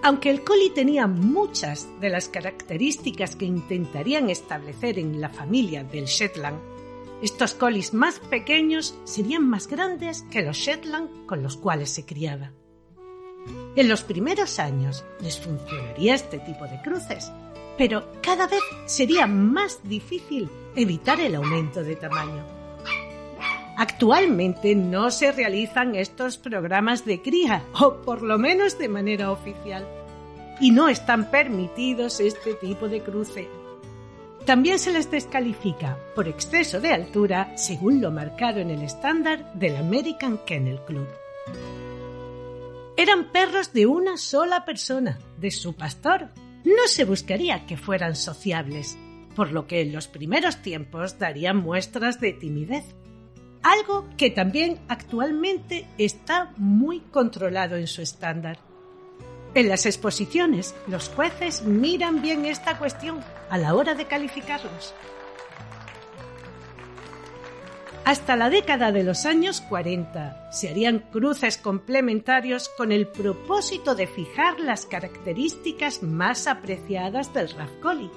Aunque 0.05 0.29
el 0.29 0.43
collie 0.43 0.69
tenía 0.69 1.07
muchas 1.07 1.87
de 1.99 2.11
las 2.11 2.29
características 2.29 3.35
que 3.35 3.45
intentarían 3.45 4.29
establecer 4.29 4.99
en 4.99 5.19
la 5.19 5.29
familia 5.29 5.83
del 5.83 6.05
Shetland, 6.05 6.59
estos 7.23 7.55
collies 7.55 7.91
más 7.91 8.19
pequeños 8.19 8.95
serían 9.03 9.49
más 9.49 9.65
grandes 9.67 10.21
que 10.29 10.43
los 10.43 10.57
Shetland 10.57 11.25
con 11.25 11.41
los 11.41 11.57
cuales 11.57 11.89
se 11.89 12.05
criaba. 12.05 12.51
En 13.75 13.89
los 13.89 14.03
primeros 14.03 14.59
años 14.59 15.03
les 15.21 15.39
funcionaría 15.39 16.13
este 16.13 16.37
tipo 16.37 16.65
de 16.65 16.79
cruces, 16.83 17.31
pero 17.75 18.07
cada 18.21 18.45
vez 18.45 18.61
sería 18.85 19.25
más 19.25 19.79
difícil 19.81 20.47
evitar 20.75 21.19
el 21.19 21.33
aumento 21.33 21.83
de 21.83 21.95
tamaño. 21.95 22.54
Actualmente 23.77 24.73
no 24.75 25.11
se 25.11 25.31
realizan 25.31 25.95
estos 25.95 26.37
programas 26.37 27.03
de 27.05 27.21
cría, 27.21 27.63
o 27.79 28.01
por 28.01 28.21
lo 28.21 28.37
menos 28.37 28.77
de 28.77 28.87
manera 28.87 29.31
oficial. 29.31 29.85
y 30.59 30.71
no 30.71 30.87
están 30.87 31.29
permitidos 31.31 32.19
este 32.19 32.53
tipo 32.53 32.87
de 32.87 33.01
cruce. 33.01 33.47
También 34.45 34.79
se 34.79 34.91
les 34.91 35.09
descalifica 35.09 35.97
por 36.15 36.27
exceso 36.27 36.79
de 36.79 36.93
altura 36.93 37.51
según 37.57 37.99
lo 37.99 38.11
marcado 38.11 38.59
en 38.59 38.69
el 38.69 38.81
estándar 38.83 39.51
del 39.53 39.75
American 39.75 40.39
Kennel 40.45 40.79
Club. 40.85 41.07
Eran 42.95 43.31
perros 43.31 43.73
de 43.73 43.85
una 43.87 44.17
sola 44.17 44.63
persona, 44.63 45.19
de 45.37 45.51
su 45.51 45.73
pastor. 45.75 46.29
No 46.63 46.87
se 46.87 47.03
buscaría 47.03 47.65
que 47.65 47.75
fueran 47.75 48.15
sociables, 48.15 48.97
por 49.35 49.51
lo 49.51 49.67
que 49.67 49.81
en 49.81 49.91
los 49.91 50.07
primeros 50.07 50.61
tiempos 50.61 51.19
darían 51.19 51.57
muestras 51.57 52.21
de 52.21 52.31
timidez, 52.31 52.85
algo 53.65 54.05
que 54.15 54.29
también 54.29 54.79
actualmente 54.87 55.87
está 55.97 56.53
muy 56.55 56.99
controlado 56.99 57.75
en 57.77 57.87
su 57.87 58.03
estándar. 58.03 58.59
En 59.55 59.69
las 59.69 59.87
exposiciones, 59.87 60.75
los 60.87 61.09
jueces 61.09 61.63
miran 61.63 62.21
bien 62.21 62.45
esta 62.45 62.77
cuestión 62.77 63.21
a 63.49 63.57
la 63.57 63.73
hora 63.73 63.95
de 63.95 64.05
calificarlos. 64.05 64.93
Hasta 68.03 68.35
la 68.35 68.51
década 68.51 68.91
de 68.91 69.03
los 69.03 69.25
años 69.25 69.61
40 69.61 70.51
se 70.51 70.69
harían 70.69 70.99
cruces 70.99 71.57
complementarios 71.57 72.69
con 72.77 72.91
el 72.91 73.07
propósito 73.07 73.95
de 73.95 74.05
fijar 74.05 74.59
las 74.59 74.85
características 74.85 76.03
más 76.03 76.45
apreciadas 76.45 77.33
del 77.33 77.49
Collie. 77.81 78.11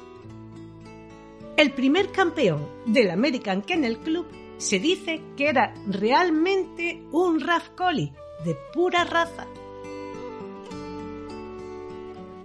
El 1.56 1.72
primer 1.72 2.12
campeón 2.12 2.68
del 2.84 3.10
American 3.10 3.62
Kennel 3.62 3.96
Club 3.96 4.26
se 4.58 4.78
dice 4.78 5.22
que 5.36 5.48
era 5.48 5.72
realmente 5.86 7.02
un 7.12 7.42
Collie 7.76 8.12
de 8.44 8.56
pura 8.74 9.04
raza. 9.04 9.46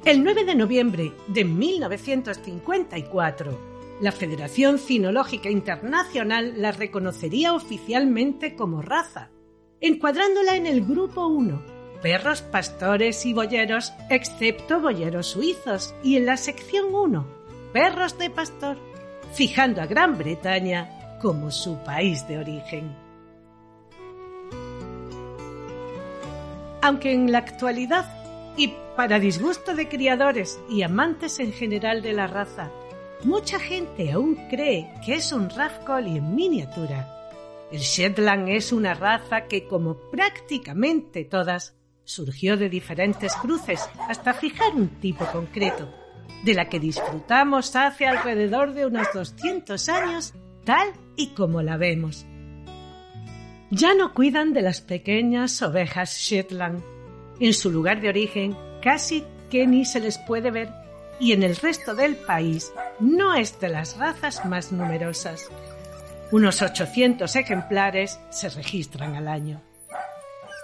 El 0.06 0.24
9 0.24 0.46
de 0.46 0.56
noviembre 0.56 1.12
de 1.28 1.44
1954, 1.44 3.74
la 4.02 4.12
Federación 4.12 4.78
Cinológica 4.78 5.50
Internacional 5.50 6.62
la 6.62 6.72
reconocería 6.72 7.54
oficialmente 7.54 8.56
como 8.56 8.82
raza, 8.82 9.30
encuadrándola 9.80 10.56
en 10.56 10.68
el 10.68 10.86
Grupo 10.86 11.28
1, 11.28 11.62
perros 12.02 12.42
pastores 12.42 13.26
y 13.26 13.34
boyeros, 13.34 13.94
excepto 14.10 14.82
boyeros 14.82 15.28
suizos, 15.28 15.96
y 16.04 16.18
en 16.18 16.26
la 16.26 16.38
sección 16.38 16.94
1, 16.94 17.26
perros 17.72 18.18
de 18.18 18.30
pastor, 18.30 18.78
fijando 19.34 19.82
a 19.82 19.86
Gran 19.86 20.18
Bretaña 20.18 21.03
como 21.24 21.52
su 21.52 21.78
país 21.78 22.28
de 22.28 22.38
origen. 22.38 22.94
Aunque 26.82 27.14
en 27.14 27.32
la 27.32 27.38
actualidad 27.38 28.06
y 28.58 28.74
para 28.98 29.20
disgusto 29.20 29.74
de 29.74 29.88
criadores 29.88 30.60
y 30.70 30.84
amantes 30.84 31.40
en 31.40 31.54
general 31.54 32.02
de 32.02 32.12
la 32.12 32.28
raza, 32.28 32.72
mucha 33.24 33.58
gente 33.58 34.12
aún 34.12 34.36
cree 34.50 34.94
que 35.06 35.16
es 35.16 35.32
un 35.32 35.48
Collie 35.86 36.18
en 36.18 36.36
miniatura. 36.36 37.08
El 37.72 37.80
Shetland 37.80 38.50
es 38.50 38.74
una 38.74 38.94
raza 38.94 39.46
que, 39.46 39.66
como 39.66 39.96
prácticamente 40.12 41.24
todas, 41.24 41.74
surgió 42.04 42.58
de 42.58 42.68
diferentes 42.68 43.34
cruces 43.36 43.90
hasta 44.10 44.34
fijar 44.34 44.76
un 44.76 44.90
tipo 45.00 45.26
concreto, 45.32 45.90
de 46.44 46.54
la 46.54 46.68
que 46.68 46.82
disfrutamos 46.82 47.78
hace 47.78 48.06
alrededor 48.08 48.74
de 48.74 48.86
unos 48.88 49.08
200 49.14 49.88
años, 49.88 50.34
tal 50.64 50.90
y 51.16 51.28
como 51.34 51.62
la 51.62 51.78
vemos. 51.78 52.26
Ya 53.72 53.94
no 53.96 54.14
cuidan 54.14 54.54
de 54.54 54.62
las 54.62 54.82
pequeñas 54.82 55.62
ovejas 55.62 56.18
Shetland, 56.18 56.84
en 57.40 57.54
su 57.54 57.72
lugar 57.72 58.02
de 58.02 58.10
origen 58.10 58.56
casi 58.82 59.24
que 59.50 59.66
ni 59.66 59.86
se 59.86 60.00
les 60.00 60.18
puede 60.18 60.52
ver 60.52 60.70
y 61.20 61.32
en 61.32 61.44
el 61.44 61.56
resto 61.56 61.96
del 61.96 62.16
país 62.16 62.72
no 63.00 63.34
es 63.34 63.60
de 63.60 63.70
las 63.70 63.98
razas 63.98 64.46
más 64.46 64.72
numerosas. 64.72 65.50
Unos 66.32 66.62
800 66.62 67.36
ejemplares 67.36 68.20
se 68.30 68.50
registran 68.50 69.16
al 69.16 69.28
año. 69.28 69.62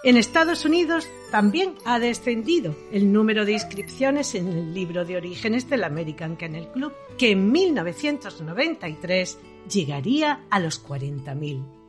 En 0.02 0.16
Estados 0.16 0.64
Unidos 0.64 1.10
también 1.30 1.76
ha 1.84 2.00
descendido 2.00 2.74
el 2.94 3.12
número 3.12 3.44
de 3.44 3.52
inscripciones 3.52 4.34
en 4.34 4.48
el 4.48 4.74
libro 4.74 5.04
de 5.04 5.18
orígenes 5.18 5.70
del 5.70 5.84
American 5.84 6.38
Kennel 6.38 6.70
Club, 6.70 6.94
que 7.18 7.32
en 7.32 7.52
1993 7.52 9.38
llegaría 9.70 10.46
a 10.50 10.62
los 10.62 10.82
40.000. 10.88 11.80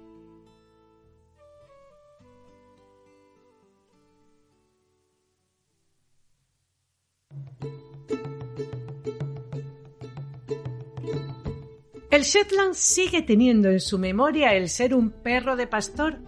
El 12.10 12.22
Shetland 12.22 12.74
sigue 12.74 13.22
teniendo 13.22 13.70
en 13.70 13.78
su 13.78 13.96
memoria 13.96 14.52
el 14.54 14.68
ser 14.68 14.96
un 14.96 15.10
perro 15.10 15.54
de 15.54 15.68
pastor 15.68 16.18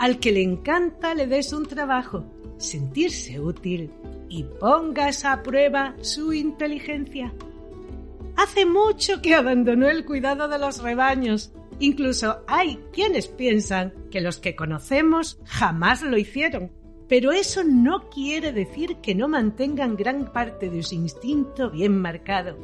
al 0.00 0.18
que 0.18 0.32
le 0.32 0.42
encanta 0.42 1.14
le 1.14 1.26
des 1.26 1.52
un 1.52 1.66
trabajo, 1.66 2.24
sentirse 2.56 3.38
útil 3.38 3.92
y 4.30 4.44
pongas 4.44 5.26
a 5.26 5.42
prueba 5.42 5.94
su 6.00 6.32
inteligencia. 6.32 7.34
Hace 8.34 8.64
mucho 8.64 9.20
que 9.20 9.34
abandonó 9.34 9.90
el 9.90 10.06
cuidado 10.06 10.48
de 10.48 10.58
los 10.58 10.82
rebaños. 10.82 11.52
Incluso 11.80 12.42
hay 12.48 12.78
quienes 12.94 13.28
piensan 13.28 13.92
que 14.10 14.22
los 14.22 14.38
que 14.38 14.56
conocemos 14.56 15.38
jamás 15.44 16.00
lo 16.00 16.16
hicieron. 16.16 16.72
Pero 17.06 17.30
eso 17.32 17.62
no 17.62 18.08
quiere 18.08 18.52
decir 18.52 18.96
que 19.02 19.14
no 19.14 19.28
mantengan 19.28 19.96
gran 19.96 20.32
parte 20.32 20.70
de 20.70 20.82
su 20.82 20.94
instinto 20.94 21.70
bien 21.70 22.00
marcado 22.00 22.56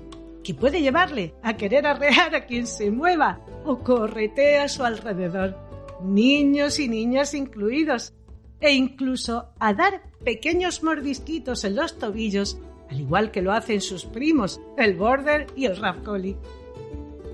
que 0.46 0.55
puede 0.55 0.81
llevarle 0.81 1.35
a 1.42 1.57
querer 1.57 1.85
arrear 1.88 2.33
a 2.37 2.46
quien 2.46 2.68
se 2.68 2.92
mueva 2.92 3.40
o 3.64 3.81
corretea 3.81 4.62
a 4.62 4.68
su 4.68 4.85
alrededor, 4.85 5.59
niños 6.02 6.78
y 6.78 6.88
niñas 6.88 7.35
incluidos, 7.35 8.14
e 8.61 8.72
incluso 8.72 9.48
a 9.59 9.74
dar 9.74 10.02
pequeños 10.24 10.82
mordisquitos 10.82 11.64
en 11.64 11.76
los 11.76 11.98
tobillos, 11.98 12.59
al 12.90 13.00
igual 13.00 13.30
que 13.30 13.42
lo 13.42 13.52
hacen 13.52 13.80
sus 13.80 14.04
primos, 14.04 14.61
el 14.76 14.94
border 14.96 15.46
y 15.56 15.66
el 15.66 15.78
collie. 16.02 16.37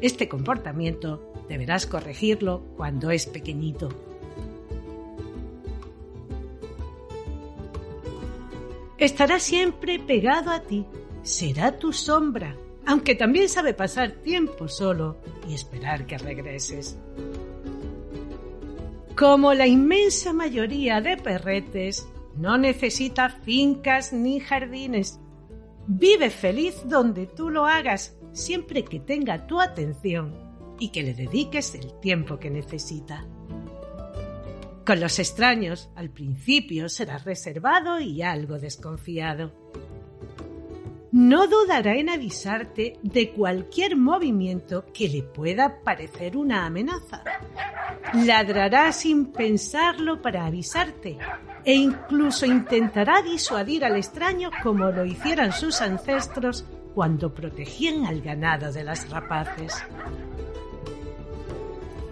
Este 0.00 0.28
comportamiento 0.28 1.32
deberás 1.48 1.86
corregirlo 1.86 2.62
cuando 2.76 3.10
es 3.10 3.26
pequeñito. 3.26 3.88
Estará 8.98 9.40
siempre 9.40 9.98
pegado 9.98 10.50
a 10.50 10.60
ti, 10.60 10.86
será 11.22 11.78
tu 11.78 11.92
sombra, 11.92 12.56
aunque 12.86 13.14
también 13.14 13.48
sabe 13.48 13.74
pasar 13.74 14.12
tiempo 14.22 14.68
solo 14.68 15.16
y 15.48 15.54
esperar 15.54 16.06
que 16.06 16.18
regreses. 16.18 16.96
Como 19.16 19.52
la 19.52 19.66
inmensa 19.66 20.32
mayoría 20.32 21.02
de 21.02 21.18
perretes, 21.18 22.08
no 22.34 22.56
necesita 22.56 23.28
fincas 23.28 24.12
ni 24.12 24.40
jardines. 24.40 25.20
Vive 25.86 26.30
feliz 26.30 26.82
donde 26.86 27.26
tú 27.26 27.50
lo 27.50 27.66
hagas, 27.66 28.16
siempre 28.32 28.84
que 28.84 29.00
tenga 29.00 29.46
tu 29.46 29.60
atención 29.60 30.34
y 30.78 30.88
que 30.88 31.02
le 31.02 31.12
dediques 31.12 31.74
el 31.74 32.00
tiempo 32.00 32.38
que 32.38 32.50
necesita. 32.50 33.26
Con 34.86 34.98
los 34.98 35.18
extraños, 35.18 35.90
al 35.94 36.10
principio 36.10 36.88
serás 36.88 37.24
reservado 37.24 38.00
y 38.00 38.22
algo 38.22 38.58
desconfiado 38.58 39.52
no 41.12 41.46
dudará 41.46 41.94
en 41.94 42.08
avisarte 42.08 42.98
de 43.02 43.30
cualquier 43.32 43.96
movimiento 43.96 44.86
que 44.94 45.08
le 45.08 45.22
pueda 45.22 45.80
parecer 45.84 46.38
una 46.38 46.64
amenaza. 46.64 47.22
Ladrará 48.14 48.90
sin 48.92 49.26
pensarlo 49.26 50.22
para 50.22 50.46
avisarte 50.46 51.18
e 51.64 51.74
incluso 51.74 52.46
intentará 52.46 53.20
disuadir 53.20 53.84
al 53.84 53.96
extraño 53.96 54.50
como 54.62 54.90
lo 54.90 55.04
hicieran 55.04 55.52
sus 55.52 55.82
ancestros 55.82 56.64
cuando 56.94 57.32
protegían 57.32 58.06
al 58.06 58.22
ganado 58.22 58.72
de 58.72 58.82
las 58.82 59.08
rapaces. 59.10 59.74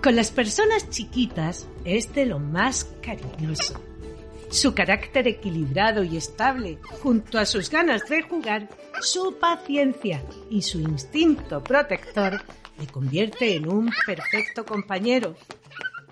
Con 0.02 0.14
las 0.14 0.30
personas 0.30 0.88
chiquitas 0.90 1.68
es 1.84 2.12
de 2.14 2.26
lo 2.26 2.38
más 2.38 2.84
cariñoso. 3.02 3.89
Su 4.50 4.74
carácter 4.74 5.28
equilibrado 5.28 6.02
y 6.02 6.16
estable, 6.16 6.78
junto 6.82 7.38
a 7.38 7.46
sus 7.46 7.70
ganas 7.70 8.08
de 8.08 8.22
jugar, 8.22 8.68
su 9.00 9.36
paciencia 9.38 10.24
y 10.50 10.62
su 10.62 10.80
instinto 10.80 11.62
protector, 11.62 12.42
le 12.76 12.86
convierte 12.88 13.54
en 13.54 13.68
un 13.68 13.92
perfecto 14.04 14.64
compañero, 14.66 15.36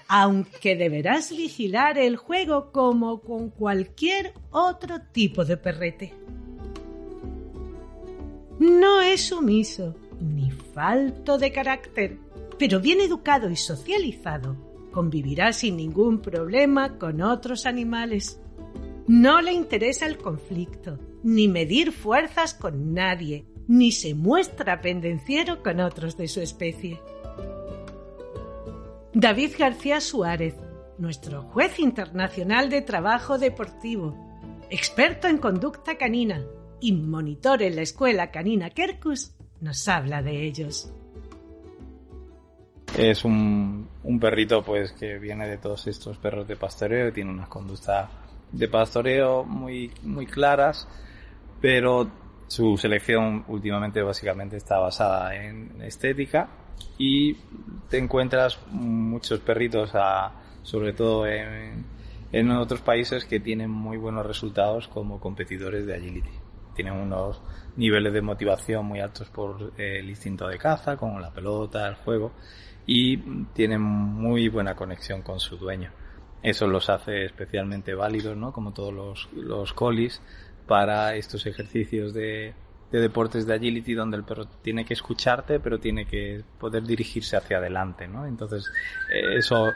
aunque 0.06 0.76
deberás 0.76 1.30
vigilar 1.30 1.98
el 1.98 2.16
juego 2.16 2.70
como 2.70 3.20
con 3.22 3.50
cualquier 3.50 4.32
otro 4.52 5.00
tipo 5.10 5.44
de 5.44 5.56
perrete. 5.56 6.14
No 8.60 9.00
es 9.00 9.22
sumiso 9.22 9.96
ni 10.20 10.52
falto 10.52 11.38
de 11.38 11.50
carácter, 11.50 12.18
pero 12.56 12.78
bien 12.78 13.00
educado 13.00 13.50
y 13.50 13.56
socializado 13.56 14.67
convivirá 14.98 15.52
sin 15.52 15.76
ningún 15.76 16.18
problema 16.20 16.98
con 16.98 17.20
otros 17.20 17.66
animales. 17.66 18.40
No 19.06 19.40
le 19.40 19.52
interesa 19.52 20.06
el 20.06 20.18
conflicto, 20.18 20.98
ni 21.22 21.46
medir 21.46 21.92
fuerzas 21.92 22.52
con 22.52 22.94
nadie, 22.94 23.46
ni 23.68 23.92
se 23.92 24.16
muestra 24.16 24.80
pendenciero 24.80 25.62
con 25.62 25.78
otros 25.78 26.16
de 26.16 26.26
su 26.26 26.40
especie. 26.40 27.00
David 29.14 29.52
García 29.56 30.00
Suárez, 30.00 30.56
nuestro 30.98 31.42
juez 31.42 31.78
internacional 31.78 32.68
de 32.68 32.82
trabajo 32.82 33.38
deportivo, 33.38 34.16
experto 34.68 35.28
en 35.28 35.38
conducta 35.38 35.96
canina 35.96 36.44
y 36.80 36.90
monitor 36.90 37.62
en 37.62 37.76
la 37.76 37.82
escuela 37.82 38.32
canina 38.32 38.70
Kerkus, 38.70 39.36
nos 39.60 39.86
habla 39.86 40.22
de 40.22 40.44
ellos. 40.44 40.92
Es 42.96 43.24
un, 43.24 43.88
perrito 44.20 44.62
pues 44.62 44.92
que 44.92 45.18
viene 45.18 45.46
de 45.46 45.58
todos 45.58 45.86
estos 45.86 46.16
perros 46.18 46.48
de 46.48 46.56
pastoreo, 46.56 47.12
tiene 47.12 47.30
unas 47.30 47.48
conductas 47.48 48.08
de 48.50 48.68
pastoreo 48.68 49.44
muy, 49.44 49.92
muy 50.02 50.26
claras, 50.26 50.88
pero 51.60 52.10
su 52.48 52.76
selección 52.78 53.44
últimamente 53.48 54.02
básicamente 54.02 54.56
está 54.56 54.78
basada 54.78 55.36
en 55.36 55.80
estética 55.82 56.48
y 56.96 57.34
te 57.88 57.98
encuentras 57.98 58.58
muchos 58.70 59.40
perritos, 59.40 59.92
sobre 60.62 60.92
todo 60.92 61.26
en, 61.26 61.84
en 62.32 62.50
otros 62.50 62.80
países, 62.80 63.24
que 63.24 63.38
tienen 63.38 63.70
muy 63.70 63.96
buenos 63.96 64.26
resultados 64.26 64.88
como 64.88 65.20
competidores 65.20 65.86
de 65.86 65.94
agility. 65.94 66.30
Tienen 66.74 66.94
unos 66.94 67.40
niveles 67.76 68.12
de 68.12 68.22
motivación 68.22 68.86
muy 68.86 69.00
altos 69.00 69.28
por 69.28 69.72
el 69.76 70.08
instinto 70.08 70.46
de 70.48 70.58
caza, 70.58 70.96
como 70.96 71.20
la 71.20 71.32
pelota, 71.32 71.88
el 71.88 71.96
juego, 71.96 72.32
y 72.90 73.18
tienen 73.52 73.82
muy 73.82 74.48
buena 74.48 74.74
conexión 74.74 75.20
con 75.20 75.38
su 75.40 75.58
dueño. 75.58 75.90
Eso 76.42 76.66
los 76.66 76.88
hace 76.88 77.26
especialmente 77.26 77.94
válidos, 77.94 78.34
¿no? 78.34 78.50
Como 78.50 78.72
todos 78.72 78.94
los, 78.94 79.28
los 79.34 79.74
colis, 79.74 80.22
para 80.66 81.14
estos 81.14 81.44
ejercicios 81.44 82.14
de, 82.14 82.54
de 82.90 83.00
deportes 83.00 83.46
de 83.46 83.54
agility 83.54 83.92
donde 83.92 84.16
el 84.16 84.24
perro 84.24 84.46
tiene 84.62 84.84
que 84.84 84.94
escucharte 84.94 85.60
pero 85.60 85.78
tiene 85.78 86.06
que 86.06 86.42
poder 86.58 86.84
dirigirse 86.84 87.36
hacia 87.36 87.58
adelante, 87.58 88.08
¿no? 88.08 88.26
Entonces 88.26 88.64
eh, 89.12 89.36
eso 89.36 89.72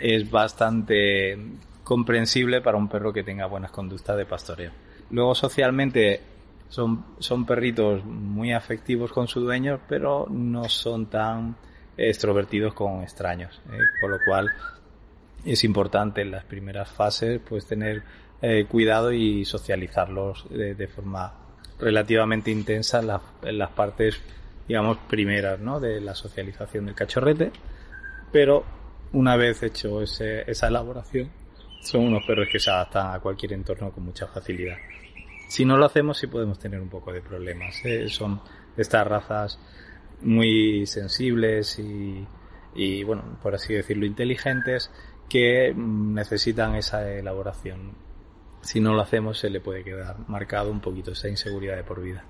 es 0.00 0.28
bastante 0.28 1.38
comprensible 1.84 2.60
para 2.62 2.76
un 2.78 2.88
perro 2.88 3.12
que 3.12 3.22
tenga 3.22 3.46
buenas 3.46 3.70
conductas 3.70 4.16
de 4.16 4.26
pastoreo. 4.26 4.72
Luego 5.10 5.36
socialmente 5.36 6.20
son, 6.68 7.04
son 7.20 7.46
perritos 7.46 8.04
muy 8.04 8.52
afectivos 8.52 9.12
con 9.12 9.28
su 9.28 9.40
dueño 9.40 9.80
pero 9.88 10.26
no 10.28 10.68
son 10.68 11.06
tan 11.06 11.56
extrovertidos 11.96 12.74
con 12.74 13.02
extraños, 13.02 13.60
¿eh? 13.72 13.78
con 14.00 14.10
lo 14.10 14.18
cual 14.24 14.50
es 15.44 15.64
importante 15.64 16.22
en 16.22 16.30
las 16.30 16.44
primeras 16.44 16.90
fases 16.90 17.40
pues 17.48 17.66
tener 17.66 18.02
eh, 18.42 18.66
cuidado 18.68 19.12
y 19.12 19.44
socializarlos 19.44 20.46
de, 20.50 20.86
forma 20.88 21.32
relativamente 21.78 22.50
intensa 22.50 23.00
en, 23.00 23.58
las 23.58 23.70
partes 23.70 24.20
digamos 24.66 24.98
primeras 25.08 25.60
¿no? 25.60 25.78
de 25.80 26.00
la 26.00 26.14
socialización 26.14 26.86
del 26.86 26.94
cachorrete 26.94 27.52
pero 28.32 28.64
una 29.12 29.36
vez 29.36 29.62
hecho 29.62 30.02
ese, 30.02 30.50
esa 30.50 30.66
elaboración 30.66 31.30
son 31.80 32.02
unos 32.02 32.26
perros 32.26 32.48
que 32.50 32.58
se 32.58 32.70
adaptan 32.70 33.14
a 33.14 33.20
cualquier 33.20 33.52
entorno 33.52 33.92
con 33.92 34.04
mucha 34.04 34.26
facilidad 34.26 34.76
si 35.48 35.64
no 35.64 35.76
lo 35.76 35.86
hacemos 35.86 36.18
sí 36.18 36.26
podemos 36.26 36.58
tener 36.58 36.80
un 36.80 36.88
poco 36.88 37.12
de 37.12 37.22
problemas 37.22 37.82
¿eh? 37.84 38.08
son 38.08 38.40
estas 38.76 39.06
razas 39.06 39.58
muy 40.22 40.86
sensibles 40.86 41.78
y, 41.78 43.04
bueno, 43.04 43.38
por 43.42 43.54
así 43.54 43.74
decirlo, 43.74 44.06
inteligentes 44.06 44.90
que 45.28 45.74
necesitan 45.74 46.74
esa 46.76 47.10
elaboración. 47.10 47.92
Si 48.62 48.80
no 48.80 48.94
lo 48.94 49.02
hacemos 49.02 49.38
se 49.38 49.50
le 49.50 49.60
puede 49.60 49.84
quedar 49.84 50.16
marcado 50.28 50.70
un 50.70 50.80
poquito 50.80 51.12
esa 51.12 51.28
inseguridad 51.28 51.76
de 51.76 51.84
por 51.84 52.02
vida. 52.02 52.24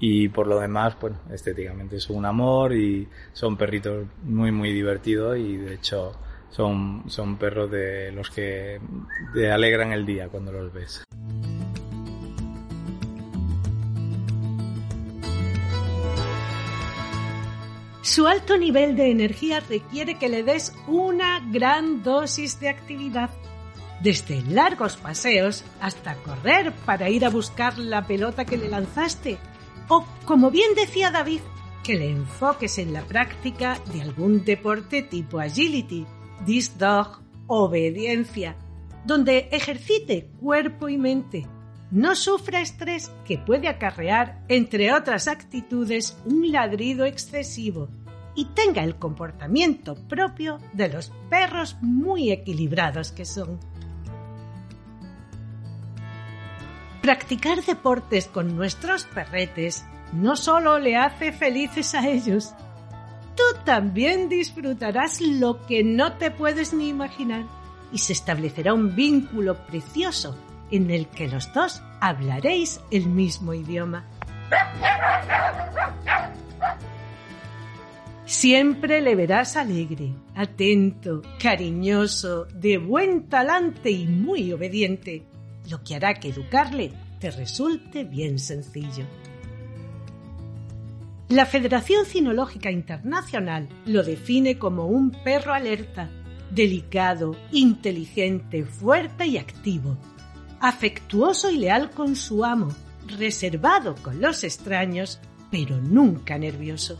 Y 0.00 0.28
por 0.28 0.46
lo 0.46 0.58
demás, 0.58 0.96
bueno, 1.00 1.18
estéticamente 1.30 2.00
son 2.00 2.16
un 2.16 2.26
amor 2.26 2.74
y 2.74 3.08
son 3.32 3.56
perritos 3.56 4.06
muy 4.24 4.50
muy 4.50 4.72
divertidos 4.72 5.38
y 5.38 5.56
de 5.56 5.74
hecho 5.74 6.12
son, 6.50 7.04
son 7.08 7.36
perros 7.36 7.70
de 7.70 8.12
los 8.12 8.30
que 8.30 8.80
te 9.32 9.50
alegran 9.50 9.92
el 9.92 10.04
día 10.04 10.28
cuando 10.28 10.52
los 10.52 10.72
ves. 10.72 11.04
Su 18.04 18.26
alto 18.26 18.58
nivel 18.58 18.96
de 18.96 19.10
energía 19.10 19.60
requiere 19.60 20.18
que 20.18 20.28
le 20.28 20.42
des 20.42 20.74
una 20.86 21.40
gran 21.50 22.02
dosis 22.02 22.60
de 22.60 22.68
actividad, 22.68 23.30
desde 24.02 24.42
largos 24.42 24.98
paseos 24.98 25.64
hasta 25.80 26.14
correr 26.16 26.74
para 26.84 27.08
ir 27.08 27.24
a 27.24 27.30
buscar 27.30 27.78
la 27.78 28.06
pelota 28.06 28.44
que 28.44 28.58
le 28.58 28.68
lanzaste, 28.68 29.38
o, 29.88 30.04
como 30.26 30.50
bien 30.50 30.74
decía 30.74 31.10
David, 31.10 31.40
que 31.82 31.94
le 31.94 32.10
enfoques 32.10 32.76
en 32.76 32.92
la 32.92 33.00
práctica 33.00 33.80
de 33.90 34.02
algún 34.02 34.44
deporte 34.44 35.00
tipo 35.00 35.40
agility, 35.40 36.06
disc 36.44 36.74
dog, 36.74 37.22
obediencia, 37.46 38.54
donde 39.06 39.48
ejercite 39.50 40.28
cuerpo 40.42 40.90
y 40.90 40.98
mente, 40.98 41.46
no 41.90 42.16
sufra 42.16 42.60
estrés 42.60 43.12
que 43.24 43.38
puede 43.38 43.68
acarrear, 43.68 44.42
entre 44.48 44.92
otras 44.92 45.28
actitudes, 45.28 46.16
un 46.24 46.50
ladrido 46.50 47.04
excesivo, 47.04 47.88
y 48.34 48.46
tenga 48.46 48.82
el 48.82 48.96
comportamiento 48.96 49.94
propio 49.94 50.58
de 50.72 50.88
los 50.88 51.12
perros 51.30 51.76
muy 51.80 52.32
equilibrados 52.32 53.12
que 53.12 53.24
son. 53.24 53.60
Practicar 57.00 57.62
deportes 57.62 58.26
con 58.26 58.56
nuestros 58.56 59.04
perretes 59.04 59.84
no 60.12 60.36
solo 60.36 60.78
le 60.78 60.96
hace 60.96 61.32
felices 61.32 61.94
a 61.94 62.08
ellos, 62.08 62.54
tú 63.36 63.42
también 63.64 64.28
disfrutarás 64.28 65.20
lo 65.20 65.66
que 65.66 65.84
no 65.84 66.14
te 66.14 66.30
puedes 66.30 66.72
ni 66.72 66.88
imaginar 66.88 67.44
y 67.92 67.98
se 67.98 68.14
establecerá 68.14 68.74
un 68.74 68.96
vínculo 68.96 69.66
precioso 69.66 70.36
en 70.70 70.90
el 70.90 71.06
que 71.08 71.28
los 71.28 71.52
dos 71.52 71.82
hablaréis 72.00 72.80
el 72.90 73.06
mismo 73.06 73.54
idioma. 73.54 74.04
Siempre 78.26 79.00
le 79.00 79.14
verás 79.14 79.56
alegre, 79.56 80.14
atento, 80.34 81.22
cariñoso, 81.40 82.46
de 82.46 82.78
buen 82.78 83.28
talante 83.28 83.90
y 83.90 84.06
muy 84.06 84.52
obediente, 84.52 85.24
lo 85.70 85.82
que 85.82 85.94
hará 85.94 86.14
que 86.14 86.28
educarle 86.28 86.92
te 87.20 87.30
resulte 87.30 88.04
bien 88.04 88.38
sencillo. 88.38 89.04
La 91.28 91.46
Federación 91.46 92.04
Cinológica 92.04 92.70
Internacional 92.70 93.68
lo 93.86 94.02
define 94.02 94.58
como 94.58 94.86
un 94.86 95.10
perro 95.10 95.52
alerta, 95.52 96.10
delicado, 96.50 97.34
inteligente, 97.50 98.64
fuerte 98.64 99.26
y 99.26 99.38
activo, 99.38 99.96
afectuoso 100.64 101.50
y 101.50 101.58
leal 101.58 101.90
con 101.90 102.16
su 102.16 102.42
amo, 102.42 102.74
reservado 103.06 103.94
con 103.96 104.22
los 104.22 104.44
extraños, 104.44 105.20
pero 105.50 105.76
nunca 105.76 106.38
nervioso. 106.38 106.98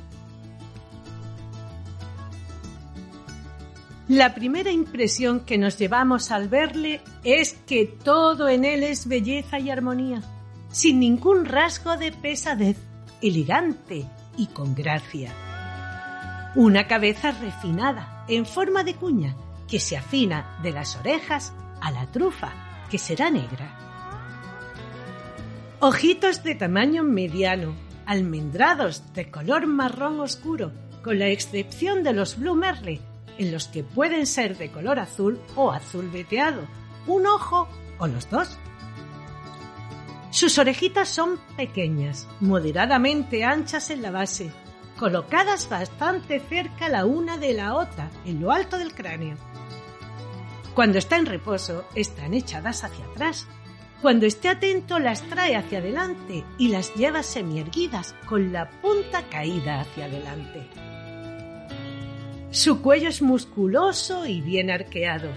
La 4.06 4.34
primera 4.34 4.70
impresión 4.70 5.40
que 5.40 5.56
nos 5.56 5.78
llevamos 5.78 6.30
al 6.30 6.50
verle 6.50 7.00
es 7.24 7.54
que 7.66 7.86
todo 7.86 8.50
en 8.50 8.66
él 8.66 8.82
es 8.82 9.08
belleza 9.08 9.58
y 9.58 9.70
armonía, 9.70 10.20
sin 10.70 11.00
ningún 11.00 11.46
rasgo 11.46 11.96
de 11.96 12.12
pesadez, 12.12 12.76
elegante 13.22 14.04
y 14.36 14.48
con 14.48 14.74
gracia. 14.74 15.32
Una 16.54 16.86
cabeza 16.86 17.32
refinada, 17.32 18.26
en 18.28 18.44
forma 18.44 18.84
de 18.84 18.94
cuña, 18.94 19.34
que 19.66 19.80
se 19.80 19.96
afina 19.96 20.58
de 20.62 20.72
las 20.72 20.96
orejas 20.96 21.54
a 21.80 21.90
la 21.90 22.06
trufa, 22.12 22.63
que 22.90 22.98
será 22.98 23.30
negra. 23.30 23.78
Ojitos 25.80 26.42
de 26.42 26.54
tamaño 26.54 27.02
mediano, 27.02 27.74
almendrados 28.06 29.12
de 29.14 29.30
color 29.30 29.66
marrón 29.66 30.20
oscuro, 30.20 30.72
con 31.02 31.18
la 31.18 31.28
excepción 31.28 32.02
de 32.02 32.12
los 32.12 32.38
Blue 32.38 32.54
Merle, 32.54 33.00
en 33.38 33.52
los 33.52 33.68
que 33.68 33.84
pueden 33.84 34.26
ser 34.26 34.56
de 34.56 34.70
color 34.70 34.98
azul 34.98 35.38
o 35.56 35.70
azul 35.70 36.08
veteado, 36.10 36.62
un 37.06 37.26
ojo 37.26 37.68
o 37.98 38.06
los 38.06 38.28
dos. 38.30 38.58
Sus 40.30 40.58
orejitas 40.58 41.08
son 41.08 41.38
pequeñas, 41.56 42.26
moderadamente 42.40 43.44
anchas 43.44 43.90
en 43.90 44.02
la 44.02 44.10
base, 44.10 44.50
colocadas 44.98 45.68
bastante 45.68 46.40
cerca 46.40 46.88
la 46.88 47.04
una 47.04 47.36
de 47.36 47.52
la 47.52 47.74
otra, 47.74 48.10
en 48.24 48.40
lo 48.40 48.50
alto 48.50 48.78
del 48.78 48.94
cráneo. 48.94 49.36
Cuando 50.74 50.98
está 50.98 51.16
en 51.16 51.26
reposo, 51.26 51.84
están 51.94 52.34
echadas 52.34 52.82
hacia 52.82 53.04
atrás. 53.04 53.46
Cuando 54.02 54.26
esté 54.26 54.48
atento, 54.48 54.98
las 54.98 55.22
trae 55.22 55.54
hacia 55.54 55.78
adelante 55.78 56.44
y 56.58 56.68
las 56.68 56.92
lleva 56.94 57.22
semierguidas, 57.22 58.14
con 58.26 58.52
la 58.52 58.68
punta 58.82 59.22
caída 59.30 59.80
hacia 59.80 60.06
adelante. 60.06 60.66
Su 62.50 62.82
cuello 62.82 63.08
es 63.08 63.22
musculoso 63.22 64.26
y 64.26 64.40
bien 64.40 64.70
arqueado. 64.70 65.30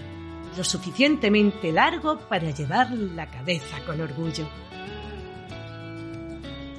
lo 0.56 0.64
suficientemente 0.64 1.70
largo 1.70 2.18
para 2.18 2.50
llevar 2.50 2.90
la 2.90 3.26
cabeza 3.26 3.76
con 3.86 4.00
orgullo. 4.00 4.48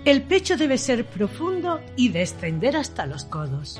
El 0.03 0.23
pecho 0.23 0.57
debe 0.57 0.77
ser 0.77 1.05
profundo 1.05 1.79
y 1.95 2.09
descender 2.09 2.75
hasta 2.75 3.05
los 3.05 3.23
codos. 3.23 3.79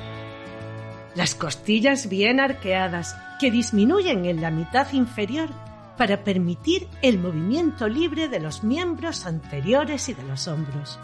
Las 1.14 1.34
costillas 1.34 2.08
bien 2.08 2.40
arqueadas 2.40 3.14
que 3.40 3.50
disminuyen 3.50 4.26
en 4.26 4.42
la 4.42 4.50
mitad 4.50 4.92
inferior 4.92 5.48
para 5.96 6.22
permitir 6.22 6.86
el 7.00 7.18
movimiento 7.18 7.88
libre 7.88 8.28
de 8.28 8.38
los 8.38 8.62
miembros 8.62 9.24
anteriores 9.24 10.10
y 10.10 10.14
de 10.14 10.22
los 10.24 10.46
hombros. 10.46 10.98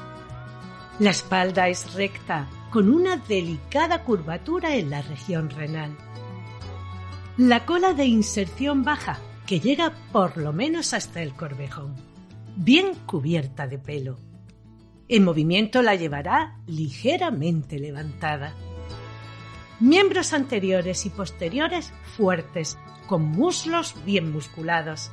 La 0.99 1.11
espalda 1.11 1.69
es 1.69 1.95
recta, 1.95 2.47
con 2.71 2.91
una 2.91 3.17
delicada 3.17 4.05
curvatura 4.05 4.77
en 4.77 4.91
la 4.91 5.01
región 5.01 5.49
renal. 5.49 5.97
La 7.39 7.65
cola 7.65 7.95
de 7.95 8.05
inserción 8.05 8.85
baja, 8.85 9.19
que 9.47 9.61
llega 9.61 9.95
por 10.13 10.37
lo 10.37 10.53
menos 10.53 10.93
hasta 10.93 11.23
el 11.23 11.33
corvejón, 11.33 11.95
bien 12.55 12.95
cubierta 13.07 13.67
de 13.67 13.79
pelo. 13.79 14.19
En 15.09 15.25
movimiento 15.25 15.81
la 15.81 15.95
llevará 15.95 16.59
ligeramente 16.67 17.79
levantada. 17.79 18.55
Miembros 19.81 20.33
anteriores 20.33 21.05
y 21.05 21.11
posteriores 21.11 21.93
fuertes, 22.17 22.79
con 23.07 23.23
muslos 23.23 23.95
bien 24.05 24.33
musculados. 24.33 25.11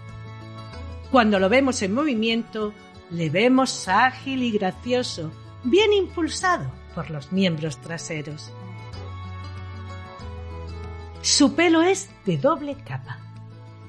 Cuando 1.11 1.39
lo 1.39 1.49
vemos 1.49 1.81
en 1.81 1.93
movimiento, 1.93 2.73
le 3.11 3.29
vemos 3.29 3.87
ágil 3.87 4.41
y 4.41 4.51
gracioso, 4.51 5.31
bien 5.63 5.93
impulsado 5.93 6.71
por 6.95 7.11
los 7.11 7.31
miembros 7.31 7.77
traseros. 7.81 8.51
Su 11.21 11.55
pelo 11.55 11.81
es 11.81 12.09
de 12.25 12.37
doble 12.37 12.75
capa. 12.75 13.19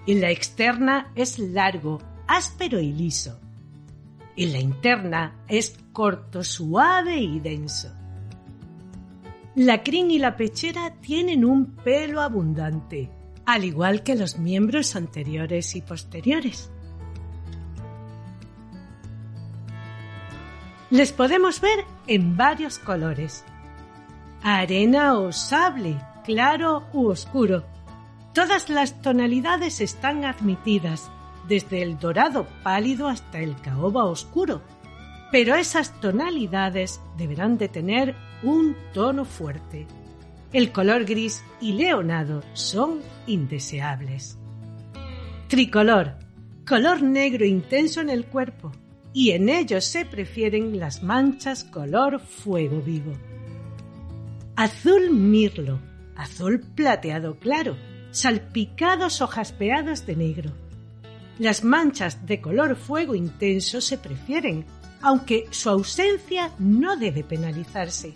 En 0.07 0.21
la 0.21 0.31
externa 0.31 1.11
es 1.15 1.39
largo, 1.39 2.01
áspero 2.27 2.79
y 2.79 2.93
liso. 2.93 3.41
En 4.37 4.53
la 4.53 4.59
interna 4.59 5.45
es 5.49 5.79
corto, 5.93 6.45
suave 6.45 7.19
y 7.19 7.41
denso. 7.41 7.93
La 9.57 9.85
crin 9.85 10.11
y 10.11 10.19
la 10.19 10.37
pechera 10.37 10.95
tienen 11.01 11.45
un 11.45 11.77
pelo 11.77 12.21
abundante, 12.21 13.09
al 13.47 13.65
igual 13.65 14.03
que 14.03 14.17
los 14.17 14.37
miembros 14.37 14.97
anteriores 14.97 15.77
y 15.77 15.81
posteriores. 15.81 16.73
Les 20.91 21.13
podemos 21.13 21.61
ver 21.61 21.85
en 22.09 22.37
varios 22.37 22.81
colores. 22.81 23.45
Arena 24.43 25.19
o 25.19 25.31
sable, 25.31 26.01
claro 26.25 26.89
u 26.93 27.07
oscuro. 27.07 27.65
Todas 28.33 28.69
las 28.69 29.01
tonalidades 29.03 29.81
están 29.81 30.25
admitidas, 30.25 31.13
desde 31.47 31.81
el 31.83 32.01
dorado 32.01 32.49
pálido 32.65 33.07
hasta 33.07 33.39
el 33.39 33.55
caoba 33.61 34.05
oscuro, 34.05 34.63
pero 35.31 35.55
esas 35.55 36.01
tonalidades 36.01 37.01
deberán 37.17 37.59
de 37.59 37.69
tener 37.69 38.15
un 38.43 38.77
tono 38.93 39.25
fuerte. 39.25 39.87
El 40.53 40.71
color 40.71 41.05
gris 41.05 41.43
y 41.61 41.73
leonado 41.73 42.43
son 42.53 43.01
indeseables. 43.27 44.39
Tricolor, 45.49 46.17
color 46.67 47.03
negro 47.03 47.45
intenso 47.45 48.01
en 48.01 48.11
el 48.11 48.27
cuerpo, 48.27 48.73
y 49.13 49.31
en 49.31 49.49
ellos 49.49 49.85
se 49.85 50.05
prefieren 50.05 50.79
las 50.79 51.03
manchas 51.03 51.65
color 51.65 52.21
fuego 52.21 52.81
vivo. 52.81 53.13
Azul 54.57 55.11
mirlo, 55.11 55.81
azul 56.17 56.61
plateado 56.61 57.39
claro, 57.39 57.77
salpicados 58.11 59.21
o 59.21 59.27
jaspeados 59.27 60.07
de 60.07 60.17
negro. 60.17 60.53
Las 61.39 61.65
manchas 61.65 62.27
de 62.27 62.41
color 62.41 62.77
fuego 62.77 63.15
intenso 63.15 63.81
se 63.81 63.99
prefieren, 63.99 64.65
aunque 65.05 65.47
su 65.51 65.69
ausencia 65.69 66.51
no 66.59 66.97
debe 66.97 67.23
penalizarse. 67.23 68.15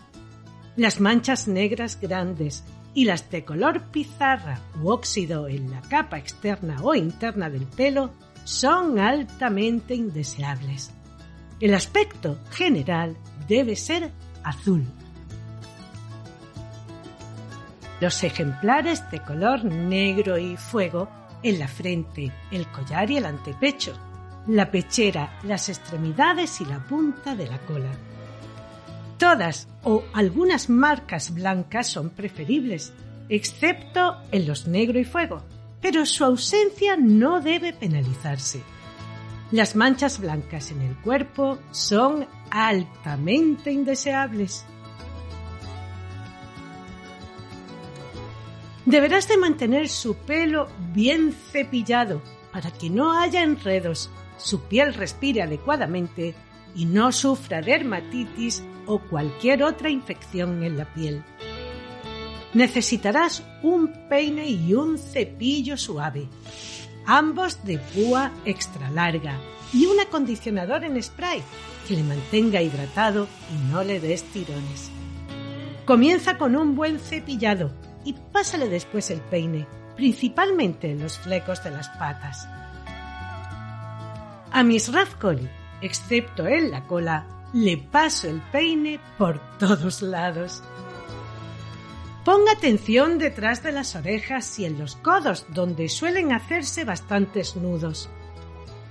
Las 0.75 1.01
manchas 1.01 1.47
negras 1.47 2.01
grandes 2.01 2.65
y 2.95 3.05
las 3.05 3.31
de 3.31 3.45
color 3.45 3.91
pizarra 3.91 4.59
u 4.83 4.89
óxido 4.89 5.49
en 5.49 5.71
la 5.71 5.83
capa 5.83 6.17
externa 6.17 6.83
o 6.83 6.95
interna 6.95 7.51
del 7.51 7.67
pelo 7.67 8.11
son 8.45 8.99
altamente 8.99 9.95
indeseables. 9.95 10.91
El 11.61 11.75
aspecto 11.75 12.39
general 12.51 13.19
debe 13.47 13.77
ser 13.77 14.11
azul. 14.43 14.87
Los 18.01 18.25
ejemplares 18.25 19.03
de 19.11 19.21
color 19.21 19.63
negro 19.63 20.39
y 20.39 20.57
fuego 20.57 21.11
en 21.43 21.59
la 21.59 21.69
frente, 21.69 22.33
el 22.51 22.67
collar 22.69 23.11
y 23.11 23.19
el 23.19 23.27
antepecho, 23.27 23.93
la 24.49 24.71
pechera, 24.71 25.39
las 25.45 25.69
extremidades 25.69 26.61
y 26.61 26.65
la 26.65 26.81
punta 26.81 27.37
de 27.37 27.47
la 27.47 27.59
cola. 27.59 27.93
Todas 29.19 29.69
o 29.83 30.05
algunas 30.15 30.71
marcas 30.71 31.35
blancas 31.35 31.89
son 31.89 32.11
preferibles, 32.11 32.93
excepto 33.29 34.17
en 34.33 34.47
los 34.47 34.67
negro 34.67 34.99
y 34.99 35.05
fuego, 35.05 35.43
pero 35.83 36.07
su 36.07 36.25
ausencia 36.25 36.97
no 36.97 37.41
debe 37.41 37.73
penalizarse. 37.73 38.63
Las 39.51 39.77
manchas 39.77 40.19
blancas 40.19 40.71
en 40.71 40.81
el 40.83 40.97
cuerpo 40.97 41.59
son 41.71 42.27
altamente 42.51 43.71
indeseables. 43.71 44.65
Deberás 48.87 49.29
de 49.29 49.37
mantener 49.37 49.89
su 49.89 50.15
pelo 50.15 50.69
bien 50.95 51.35
cepillado 51.53 52.23
para 52.53 52.71
que 52.71 52.89
no 52.89 53.19
haya 53.19 53.43
enredos, 53.43 54.11
su 54.39 54.63
piel 54.63 54.95
respire 54.95 55.43
adecuadamente 55.43 56.35
y 56.75 56.87
no 56.87 57.13
sufra 57.13 57.61
dermatitis 57.61 58.63
o 58.87 59.01
cualquier 59.01 59.63
otra 59.63 59.91
infección 59.91 60.63
en 60.63 60.79
la 60.79 60.93
piel. 60.93 61.23
Necesitarás 62.55 63.45
un 63.63 64.09
peine 64.09 64.49
y 64.49 64.73
un 64.73 64.97
cepillo 64.97 65.77
suave, 65.77 66.29
ambos 67.05 67.63
de 67.65 67.79
púa 67.79 68.33
extra 68.45 68.91
larga 68.91 69.39
y 69.73 69.87
un 69.87 70.01
acondicionador 70.01 70.85
en 70.85 71.03
spray 71.03 71.43
que 71.87 71.95
le 71.95 72.03
mantenga 72.03 72.63
hidratado 72.63 73.29
y 73.53 73.71
no 73.71 73.83
le 73.85 74.01
des 74.01 74.23
tirones. 74.25 74.91
Comienza 75.85 76.39
con 76.39 76.57
un 76.57 76.75
buen 76.75 76.99
cepillado 76.99 77.71
y 78.05 78.13
pásale 78.13 78.69
después 78.69 79.11
el 79.11 79.21
peine, 79.21 79.67
principalmente 79.97 80.91
en 80.91 81.01
los 81.01 81.19
flecos 81.19 81.63
de 81.65 81.71
las 81.71 81.89
patas. 81.91 82.49
A 84.53 84.63
Miss 84.63 84.93
Radcoli 84.93 85.49
excepto 85.81 86.47
en 86.47 86.71
la 86.71 86.87
cola, 86.87 87.27
le 87.53 87.77
paso 87.79 88.29
el 88.29 88.41
peine 88.53 89.01
por 89.17 89.41
todos 89.59 90.03
lados. 90.03 90.63
Ponga 92.25 92.53
atención 92.53 93.19
detrás 93.19 93.63
de 93.63 93.73
las 93.73 93.95
orejas 93.97 94.59
y 94.59 94.67
en 94.67 94.79
los 94.79 94.97
codos, 94.97 95.47
donde 95.55 95.89
suelen 95.89 96.33
hacerse 96.33 96.85
bastantes 96.85 97.57
nudos. 97.57 98.11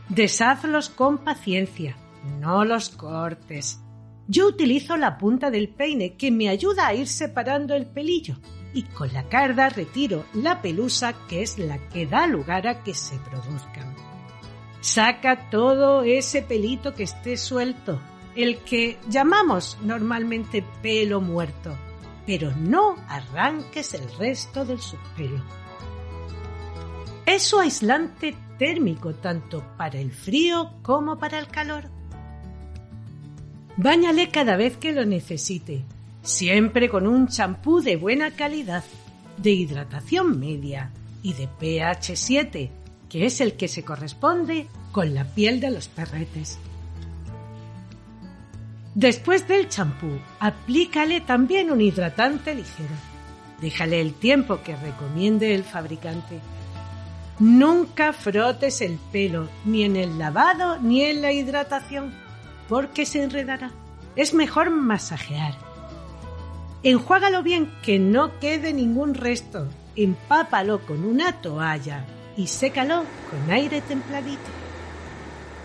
Deshazlos 0.10 0.90
con 0.90 1.20
paciencia, 1.20 1.98
no 2.40 2.66
los 2.66 2.90
cortes. 2.90 3.80
Yo 4.28 4.48
utilizo 4.48 4.98
la 4.98 5.18
punta 5.18 5.52
del 5.52 5.70
peine 5.70 6.16
que 6.16 6.32
me 6.32 6.50
ayuda 6.50 6.88
a 6.88 6.94
ir 6.94 7.08
separando 7.08 7.76
el 7.76 7.86
pelillo 7.86 8.38
y 8.74 8.84
con 8.84 9.14
la 9.14 9.30
carda 9.30 9.70
retiro 9.70 10.26
la 10.34 10.62
pelusa 10.62 11.14
que 11.28 11.42
es 11.44 11.58
la 11.60 11.78
que 11.90 12.08
da 12.08 12.28
lugar 12.28 12.68
a 12.68 12.84
que 12.84 12.94
se 12.94 13.18
produzcan. 13.18 14.07
Saca 14.82 15.50
todo 15.50 16.04
ese 16.04 16.42
pelito 16.42 16.94
que 16.94 17.04
esté 17.04 17.36
suelto, 17.36 18.00
el 18.36 18.60
que 18.60 19.00
llamamos 19.10 19.78
normalmente 19.82 20.64
pelo 20.82 21.20
muerto, 21.20 21.76
pero 22.26 22.56
no 22.56 22.96
arranques 23.08 23.94
el 23.96 24.12
resto 24.18 24.66
del 24.66 24.80
subpelo. 24.80 25.44
Es 27.26 27.44
su 27.44 27.60
aislante 27.60 28.36
térmico 28.58 29.16
tanto 29.16 29.64
para 29.78 30.00
el 30.00 30.12
frío 30.12 30.72
como 30.84 31.18
para 31.18 31.40
el 31.40 31.48
calor. 31.48 31.90
Báñale 33.76 34.30
cada 34.30 34.56
vez 34.56 34.78
que 34.78 34.92
lo 34.92 35.06
necesite, 35.06 35.84
siempre 36.22 36.90
con 36.90 37.08
un 37.08 37.28
champú 37.28 37.82
de 37.82 37.96
buena 37.96 38.32
calidad, 38.32 38.84
de 39.38 39.52
hidratación 39.52 40.40
media 40.40 40.92
y 41.22 41.34
de 41.34 41.48
pH 41.48 42.16
7 42.16 42.72
que 43.10 43.26
es 43.26 43.42
el 43.42 43.54
que 43.54 43.68
se 43.68 43.84
corresponde 43.84 44.68
con 44.92 45.14
la 45.14 45.26
piel 45.26 45.60
de 45.60 45.72
los 45.72 45.88
perretes. 45.88 46.60
Después 48.96 49.48
del 49.48 49.70
champú, 49.70 50.20
aplícale 50.40 51.22
también 51.22 51.72
un 51.72 51.82
hidratante 51.82 52.56
ligero. 52.56 52.96
Déjale 53.62 54.02
el 54.02 54.14
tiempo 54.14 54.62
que 54.64 54.76
recomiende 54.76 55.54
el 55.54 55.64
fabricante. 55.64 56.40
Nunca 57.40 58.14
frotes 58.14 58.82
el 58.82 58.98
pelo, 59.12 59.50
ni 59.66 59.84
en 59.84 59.96
el 59.96 60.18
lavado 60.18 60.80
ni 60.80 61.04
en 61.04 61.22
la 61.22 61.32
hidratación, 61.32 62.12
porque 62.68 63.06
se 63.06 63.24
enredará. 63.24 63.72
Es 64.16 64.34
mejor 64.34 64.72
masajear. 64.72 65.54
Enjuágalo 66.82 67.44
bien, 67.44 67.72
que 67.84 68.00
no 68.00 68.40
quede 68.40 68.74
ningún 68.74 69.14
resto. 69.14 69.68
Empápalo 69.96 70.86
con 70.86 71.06
una 71.06 71.34
toalla 71.42 72.04
y 72.38 72.48
sécalo 72.48 73.04
con 73.30 73.52
aire 73.52 73.82
templadito. 73.82 74.50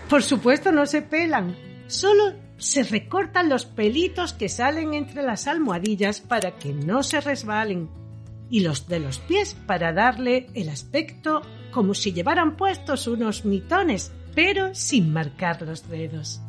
Por 0.09 0.23
supuesto 0.23 0.71
no 0.71 0.85
se 0.85 1.01
pelan, 1.01 1.55
solo 1.87 2.33
se 2.57 2.83
recortan 2.83 3.49
los 3.49 3.65
pelitos 3.65 4.33
que 4.33 4.49
salen 4.49 4.93
entre 4.93 5.23
las 5.23 5.47
almohadillas 5.47 6.19
para 6.19 6.57
que 6.57 6.73
no 6.73 7.03
se 7.03 7.21
resbalen 7.21 7.89
y 8.49 8.59
los 8.59 8.87
de 8.87 8.99
los 8.99 9.19
pies 9.19 9.55
para 9.65 9.93
darle 9.93 10.47
el 10.53 10.69
aspecto 10.69 11.41
como 11.71 11.93
si 11.93 12.13
llevaran 12.13 12.55
puestos 12.55 13.07
unos 13.07 13.45
mitones, 13.45 14.11
pero 14.35 14.75
sin 14.75 15.11
marcar 15.11 15.61
los 15.63 15.89
dedos. 15.89 16.41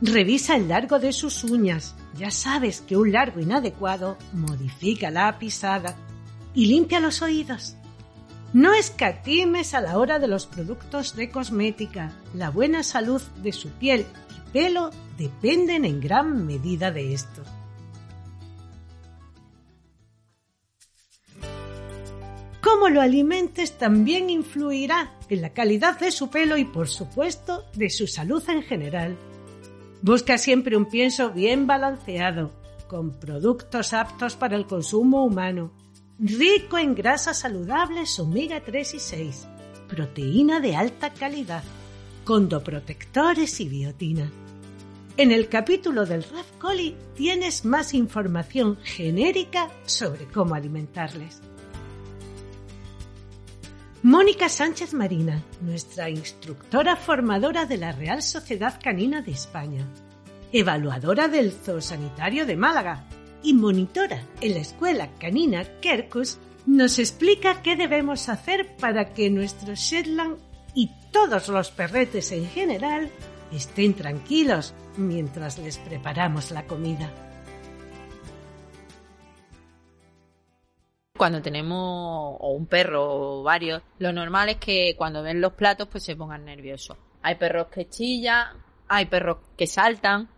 Revisa 0.00 0.56
el 0.56 0.68
largo 0.68 0.98
de 0.98 1.12
sus 1.12 1.44
uñas. 1.44 1.94
Ya 2.16 2.30
sabes 2.30 2.80
que 2.80 2.96
un 2.96 3.12
largo 3.12 3.40
inadecuado 3.40 4.16
modifica 4.32 5.10
la 5.10 5.38
pisada. 5.38 5.94
Y 6.54 6.66
limpia 6.66 7.00
los 7.00 7.20
oídos. 7.20 7.76
No 8.52 8.74
escatimes 8.74 9.74
a 9.74 9.80
la 9.80 9.96
hora 9.96 10.18
de 10.18 10.26
los 10.26 10.46
productos 10.46 11.14
de 11.14 11.30
cosmética. 11.30 12.12
La 12.34 12.50
buena 12.50 12.82
salud 12.82 13.22
de 13.42 13.52
su 13.52 13.68
piel 13.68 14.04
y 14.36 14.50
pelo 14.50 14.90
dependen 15.16 15.84
en 15.84 16.00
gran 16.00 16.46
medida 16.46 16.90
de 16.90 17.14
esto. 17.14 17.42
Cómo 22.60 22.88
lo 22.88 23.00
alimentes 23.00 23.78
también 23.78 24.30
influirá 24.30 25.12
en 25.28 25.42
la 25.42 25.50
calidad 25.50 26.00
de 26.00 26.10
su 26.10 26.28
pelo 26.28 26.56
y 26.56 26.64
por 26.64 26.88
supuesto 26.88 27.64
de 27.74 27.88
su 27.88 28.08
salud 28.08 28.42
en 28.48 28.62
general. 28.62 29.16
Busca 30.02 30.38
siempre 30.38 30.76
un 30.76 30.86
pienso 30.86 31.30
bien 31.30 31.68
balanceado, 31.68 32.50
con 32.88 33.20
productos 33.20 33.92
aptos 33.92 34.34
para 34.34 34.56
el 34.56 34.66
consumo 34.66 35.24
humano, 35.24 35.72
rico 36.22 36.76
en 36.76 36.94
grasas 36.94 37.38
saludables 37.38 38.18
omega 38.18 38.60
3 38.60 38.94
y 38.94 39.00
6, 39.00 39.48
proteína 39.88 40.60
de 40.60 40.76
alta 40.76 41.14
calidad, 41.14 41.64
condoprotectores 42.24 43.58
y 43.60 43.68
biotina. 43.70 44.30
En 45.16 45.32
el 45.32 45.48
capítulo 45.48 46.04
del 46.04 46.22
RAF 46.24 46.46
Coli 46.58 46.94
tienes 47.14 47.64
más 47.64 47.94
información 47.94 48.76
genérica 48.82 49.70
sobre 49.86 50.26
cómo 50.26 50.54
alimentarles. 50.54 51.40
Mónica 54.02 54.50
Sánchez 54.50 54.92
Marina, 54.92 55.42
nuestra 55.62 56.10
instructora 56.10 56.96
formadora 56.96 57.64
de 57.64 57.78
la 57.78 57.92
Real 57.92 58.22
Sociedad 58.22 58.78
Canina 58.82 59.22
de 59.22 59.32
España, 59.32 59.86
evaluadora 60.52 61.28
del 61.28 61.52
Zoosanitario 61.52 62.44
de 62.44 62.56
Málaga 62.56 63.06
y 63.42 63.54
monitora 63.54 64.22
en 64.40 64.54
la 64.54 64.60
Escuela 64.60 65.10
Canina 65.18 65.64
Kerkus, 65.80 66.38
nos 66.66 66.98
explica 66.98 67.62
qué 67.62 67.76
debemos 67.76 68.28
hacer 68.28 68.76
para 68.76 69.12
que 69.12 69.30
nuestros 69.30 69.78
Shetland 69.78 70.38
y 70.74 70.90
todos 71.12 71.48
los 71.48 71.70
perretes 71.70 72.32
en 72.32 72.46
general 72.46 73.10
estén 73.52 73.94
tranquilos 73.94 74.74
mientras 74.96 75.58
les 75.58 75.78
preparamos 75.78 76.50
la 76.50 76.66
comida. 76.66 77.10
cuando 81.20 81.42
tenemos 81.42 82.38
un 82.40 82.64
perro 82.64 83.40
o 83.40 83.42
varios, 83.42 83.82
lo 83.98 84.10
normal 84.10 84.48
es 84.48 84.56
que 84.56 84.94
cuando 84.96 85.22
ven 85.22 85.42
los 85.42 85.52
platos 85.52 85.86
pues 85.86 86.02
se 86.02 86.16
pongan 86.16 86.46
nerviosos. 86.46 86.96
Hay 87.20 87.34
perros 87.34 87.66
que 87.66 87.90
chillan, 87.90 88.56
hay 88.88 89.04
perros 89.04 89.36
que 89.54 89.66
saltan. 89.66 90.30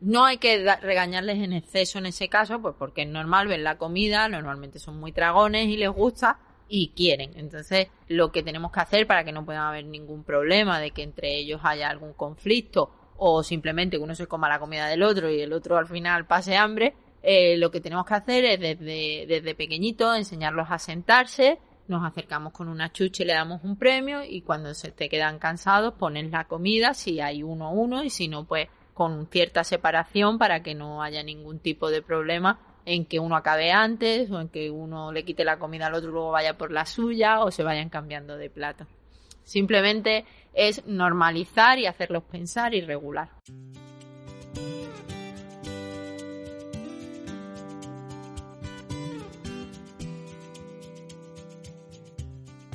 No 0.00 0.24
hay 0.24 0.38
que 0.38 0.58
regañarles 0.82 1.38
en 1.38 1.52
exceso 1.52 1.98
en 1.98 2.06
ese 2.06 2.28
caso, 2.28 2.60
pues 2.60 2.74
porque 2.78 3.02
es 3.02 3.08
normal 3.08 3.48
ver 3.48 3.60
la 3.60 3.78
comida, 3.78 4.28
normalmente 4.28 4.78
son 4.78 5.00
muy 5.00 5.12
dragones 5.12 5.68
y 5.68 5.76
les 5.76 5.90
gusta 5.90 6.38
y 6.68 6.88
quieren. 6.88 7.32
Entonces, 7.36 7.88
lo 8.08 8.30
que 8.30 8.42
tenemos 8.42 8.72
que 8.72 8.80
hacer 8.80 9.06
para 9.06 9.24
que 9.24 9.32
no 9.32 9.44
pueda 9.44 9.68
haber 9.68 9.86
ningún 9.86 10.24
problema 10.24 10.80
de 10.80 10.90
que 10.90 11.02
entre 11.02 11.36
ellos 11.36 11.60
haya 11.64 11.88
algún 11.88 12.12
conflicto 12.12 12.90
o 13.16 13.42
simplemente 13.42 13.96
que 13.96 14.02
uno 14.02 14.14
se 14.14 14.26
coma 14.26 14.48
la 14.48 14.58
comida 14.58 14.88
del 14.88 15.02
otro 15.02 15.30
y 15.30 15.40
el 15.40 15.52
otro 15.52 15.78
al 15.78 15.86
final 15.86 16.26
pase 16.26 16.56
hambre, 16.56 16.94
eh, 17.22 17.56
lo 17.56 17.70
que 17.70 17.80
tenemos 17.80 18.06
que 18.06 18.14
hacer 18.14 18.44
es 18.44 18.60
desde, 18.60 19.24
desde 19.26 19.54
pequeñito 19.54 20.14
enseñarlos 20.14 20.68
a 20.70 20.78
sentarse, 20.78 21.58
nos 21.88 22.04
acercamos 22.04 22.52
con 22.52 22.68
una 22.68 22.92
chucha 22.92 23.22
y 23.22 23.26
le 23.26 23.32
damos 23.32 23.62
un 23.64 23.76
premio 23.76 24.22
y 24.22 24.42
cuando 24.42 24.74
se 24.74 24.90
te 24.90 25.08
quedan 25.08 25.38
cansados 25.38 25.94
ponen 25.94 26.30
la 26.30 26.44
comida, 26.44 26.94
si 26.94 27.20
hay 27.20 27.42
uno 27.42 27.66
a 27.66 27.70
uno 27.70 28.04
y 28.04 28.10
si 28.10 28.28
no 28.28 28.44
pues 28.44 28.68
con 28.96 29.26
cierta 29.26 29.62
separación 29.62 30.38
para 30.38 30.62
que 30.62 30.74
no 30.74 31.02
haya 31.02 31.22
ningún 31.22 31.58
tipo 31.58 31.90
de 31.90 32.00
problema 32.00 32.58
en 32.86 33.04
que 33.04 33.20
uno 33.20 33.36
acabe 33.36 33.70
antes 33.70 34.30
o 34.30 34.40
en 34.40 34.48
que 34.48 34.70
uno 34.70 35.12
le 35.12 35.22
quite 35.22 35.44
la 35.44 35.58
comida 35.58 35.88
al 35.88 35.94
otro 35.94 36.08
y 36.08 36.12
luego 36.12 36.30
vaya 36.30 36.56
por 36.56 36.72
la 36.72 36.86
suya 36.86 37.40
o 37.40 37.50
se 37.50 37.62
vayan 37.62 37.90
cambiando 37.90 38.38
de 38.38 38.48
plato. 38.48 38.86
Simplemente 39.44 40.24
es 40.54 40.86
normalizar 40.86 41.78
y 41.78 41.84
hacerlos 41.84 42.22
pensar 42.22 42.74
y 42.74 42.80
regular. 42.80 43.28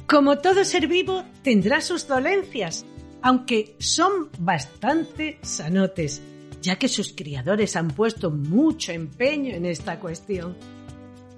Como 0.06 0.38
todo 0.38 0.66
ser 0.66 0.86
vivo, 0.86 1.24
tendrá 1.42 1.82
sus 1.82 2.08
dolencias, 2.08 2.86
aunque 3.22 3.76
son 3.80 4.30
bastante 4.40 5.38
sanotes, 5.42 6.22
ya 6.62 6.78
que 6.78 6.88
sus 6.88 7.14
criadores 7.14 7.76
han 7.76 7.90
puesto 7.90 8.32
mucho 8.32 8.92
empeño 8.92 9.56
en 9.56 9.66
esta 9.66 10.00
cuestión. 10.00 10.56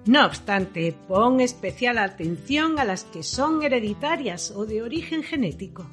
No 0.06 0.26
obstante, 0.26 0.94
pon 1.08 1.40
especial 1.40 1.98
atención 1.98 2.78
a 2.78 2.84
las 2.84 3.06
que 3.06 3.24
son 3.24 3.64
hereditarias 3.64 4.52
o 4.52 4.66
de 4.66 4.82
origen 4.82 5.24
genético, 5.24 5.86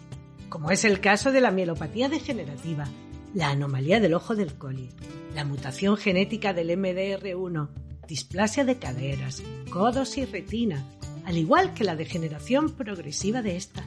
como 0.48 0.70
es 0.72 0.84
el 0.84 1.00
caso 1.00 1.30
de 1.30 1.40
la 1.40 1.52
mielopatía 1.52 2.08
degenerativa, 2.08 2.88
la 3.34 3.50
anomalía 3.50 4.00
del 4.00 4.14
ojo 4.14 4.34
del 4.34 4.54
coli, 4.54 4.90
la 5.34 5.44
mutación 5.44 5.96
genética 5.96 6.52
del 6.52 6.70
MDR1, 6.70 7.68
displasia 8.08 8.64
de 8.64 8.78
caderas, 8.78 9.44
codos 9.70 10.18
y 10.18 10.24
retina, 10.24 10.84
al 11.24 11.38
igual 11.38 11.74
que 11.74 11.84
la 11.84 11.94
degeneración 11.94 12.70
progresiva 12.70 13.42
de 13.42 13.56
esta. 13.56 13.84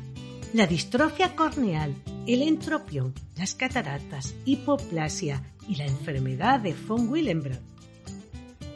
La 0.53 0.67
distrofia 0.67 1.35
corneal, 1.35 1.95
el 2.27 2.43
entropión, 2.43 3.15
las 3.35 3.55
cataratas, 3.55 4.35
hipoplasia 4.45 5.41
y 5.67 5.77
la 5.77 5.85
enfermedad 5.85 6.59
de 6.59 6.75
von 6.75 7.09
Willenbrod. 7.09 7.57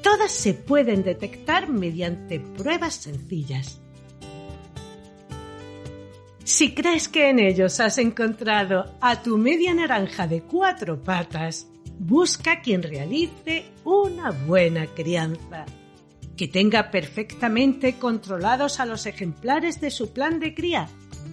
Todas 0.01 0.31
se 0.31 0.55
pueden 0.55 1.03
detectar 1.03 1.69
mediante 1.69 2.39
pruebas 2.39 2.95
sencillas. 2.95 3.79
Si 6.43 6.73
crees 6.73 7.07
que 7.09 7.29
en 7.29 7.37
ellos 7.37 7.79
has 7.79 7.99
encontrado 7.99 8.95
a 8.99 9.21
tu 9.21 9.37
media 9.37 9.75
naranja 9.75 10.25
de 10.25 10.41
cuatro 10.41 11.03
patas, 11.03 11.67
busca 11.99 12.61
quien 12.61 12.81
realice 12.81 13.65
una 13.83 14.31
buena 14.31 14.87
crianza 14.87 15.67
que 16.35 16.47
tenga 16.47 16.89
perfectamente 16.89 17.99
controlados 17.99 18.79
a 18.79 18.85
los 18.85 19.05
ejemplares 19.05 19.81
de 19.81 19.91
su 19.91 20.13
plan 20.13 20.39
de 20.39 20.53
cría, 20.53 20.87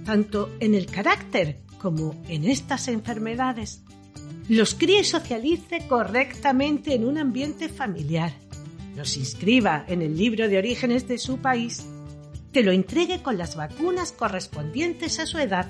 tanto 0.05 0.51
en 0.61 0.75
el 0.75 0.87
carácter 0.87 1.61
como 1.79 2.15
en 2.29 2.45
estas 2.45 2.89
enfermedades. 2.89 3.83
Los 4.49 4.75
críe 4.75 5.01
y 5.01 5.05
socialice 5.05 5.87
correctamente 5.89 6.95
en 6.95 7.05
un 7.05 7.19
ambiente 7.19 7.69
familiar. 7.69 8.33
Los 8.97 9.17
inscriba 9.17 9.85
en 9.89 10.03
el 10.03 10.17
libro 10.17 10.49
de 10.49 10.59
orígenes 10.59 11.09
de 11.09 11.19
su 11.19 11.39
país. 11.39 11.85
Te 12.53 12.63
lo 12.63 12.73
entregue 12.73 13.23
con 13.23 13.37
las 13.37 13.57
vacunas 13.57 14.13
correspondientes 14.13 15.19
a 15.19 15.27
su 15.27 15.39
edad, 15.39 15.67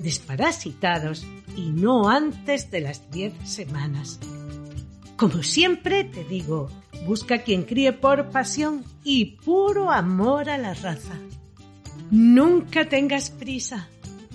desparasitados 0.00 1.26
y 1.56 1.70
no 1.70 2.08
antes 2.08 2.70
de 2.70 2.80
las 2.80 3.10
10 3.10 3.34
semanas. 3.44 4.18
Como 5.16 5.42
siempre 5.42 6.04
te 6.04 6.24
digo, 6.24 6.70
Busca 7.06 7.42
quien 7.42 7.64
críe 7.64 7.92
por 7.92 8.30
pasión 8.30 8.82
y 9.04 9.36
puro 9.36 9.90
amor 9.90 10.48
a 10.48 10.56
la 10.56 10.72
raza. 10.72 11.18
Nunca 12.10 12.88
tengas 12.88 13.30
prisa. 13.30 13.88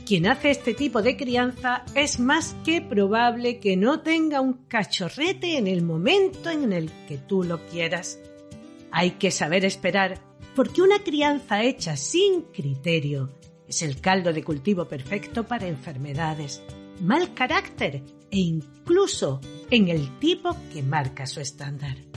Quien 0.05 0.25
hace 0.25 0.49
este 0.49 0.73
tipo 0.73 1.03
de 1.03 1.15
crianza 1.15 1.83
es 1.93 2.19
más 2.19 2.55
que 2.65 2.81
probable 2.81 3.59
que 3.59 3.77
no 3.77 4.01
tenga 4.01 4.41
un 4.41 4.65
cachorrete 4.67 5.57
en 5.57 5.67
el 5.67 5.83
momento 5.83 6.49
en 6.49 6.73
el 6.73 6.91
que 7.07 7.19
tú 7.19 7.43
lo 7.43 7.63
quieras. 7.67 8.19
Hay 8.91 9.11
que 9.11 9.29
saber 9.29 9.65
esperar, 9.65 10.19
porque 10.55 10.81
una 10.81 11.03
crianza 11.03 11.63
hecha 11.63 11.95
sin 11.95 12.41
criterio 12.41 13.29
es 13.67 13.83
el 13.83 14.01
caldo 14.01 14.33
de 14.33 14.43
cultivo 14.43 14.85
perfecto 14.85 15.45
para 15.45 15.67
enfermedades, 15.67 16.63
mal 17.01 17.35
carácter 17.35 18.01
e 18.31 18.39
incluso 18.39 19.39
en 19.69 19.89
el 19.89 20.17
tipo 20.17 20.57
que 20.73 20.81
marca 20.81 21.27
su 21.27 21.39
estándar. 21.39 22.08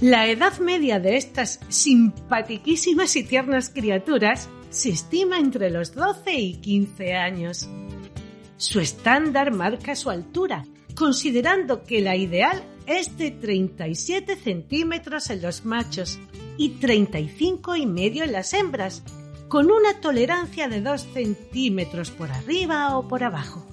La 0.00 0.28
edad 0.28 0.58
media 0.60 0.98
de 0.98 1.18
estas 1.18 1.60
simpatiquísimas 1.68 3.16
y 3.16 3.22
tiernas 3.22 3.68
criaturas 3.68 4.48
se 4.70 4.88
estima 4.88 5.38
entre 5.38 5.68
los 5.68 5.94
12 5.94 6.32
y 6.32 6.54
15 6.54 7.14
años. 7.16 7.68
Su 8.56 8.80
estándar 8.80 9.52
marca 9.52 9.94
su 9.94 10.08
altura, 10.08 10.64
considerando 10.94 11.84
que 11.84 12.00
la 12.00 12.16
ideal 12.16 12.64
es 12.86 13.18
de 13.18 13.30
37 13.30 14.36
centímetros 14.36 15.28
en 15.28 15.42
los 15.42 15.66
machos 15.66 16.18
y 16.56 16.70
35 16.70 17.76
y 17.76 17.84
medio 17.84 18.24
en 18.24 18.32
las 18.32 18.54
hembras, 18.54 19.02
con 19.48 19.70
una 19.70 20.00
tolerancia 20.00 20.68
de 20.68 20.80
2 20.80 21.08
centímetros 21.12 22.10
por 22.10 22.30
arriba 22.30 22.96
o 22.96 23.06
por 23.06 23.22
abajo. 23.22 23.69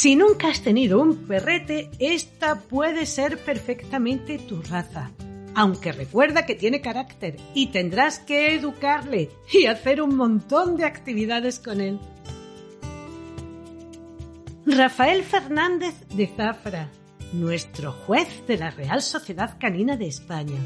Si 0.00 0.14
nunca 0.14 0.46
has 0.46 0.62
tenido 0.62 1.02
un 1.02 1.26
perrete, 1.26 1.90
esta 1.98 2.60
puede 2.60 3.04
ser 3.04 3.36
perfectamente 3.36 4.38
tu 4.38 4.62
raza. 4.62 5.10
Aunque 5.56 5.90
recuerda 5.90 6.46
que 6.46 6.54
tiene 6.54 6.80
carácter 6.80 7.36
y 7.52 7.72
tendrás 7.72 8.20
que 8.20 8.54
educarle 8.54 9.28
y 9.52 9.66
hacer 9.66 10.00
un 10.00 10.14
montón 10.14 10.76
de 10.76 10.84
actividades 10.84 11.58
con 11.58 11.80
él. 11.80 11.98
Rafael 14.66 15.24
Fernández 15.24 15.96
de 16.14 16.28
Zafra, 16.28 16.92
nuestro 17.32 17.90
juez 17.90 18.46
de 18.46 18.56
la 18.56 18.70
Real 18.70 19.02
Sociedad 19.02 19.56
Canina 19.58 19.96
de 19.96 20.06
España, 20.06 20.60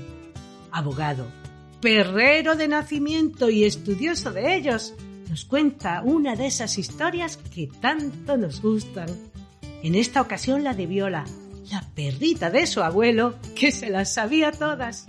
abogado, 0.70 1.26
perrero 1.80 2.54
de 2.54 2.68
nacimiento 2.68 3.48
y 3.48 3.64
estudioso 3.64 4.30
de 4.30 4.56
ellos, 4.56 4.92
nos 5.28 5.44
cuenta 5.44 6.02
una 6.04 6.36
de 6.36 6.46
esas 6.46 6.78
historias 6.78 7.36
que 7.36 7.68
tanto 7.80 8.36
nos 8.36 8.62
gustan. 8.62 9.08
En 9.82 9.94
esta 9.94 10.20
ocasión 10.20 10.62
la 10.62 10.74
de 10.74 10.86
Viola, 10.86 11.24
la 11.70 11.82
perrita 11.94 12.50
de 12.50 12.66
su 12.66 12.82
abuelo, 12.82 13.34
que 13.54 13.72
se 13.72 13.90
las 13.90 14.14
sabía 14.14 14.52
todas. 14.52 15.06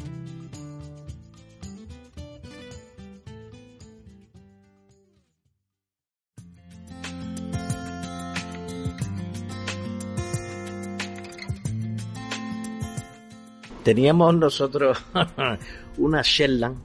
Teníamos 13.84 14.34
nosotros 14.36 15.04
una 15.98 16.22
Shetland 16.24 16.78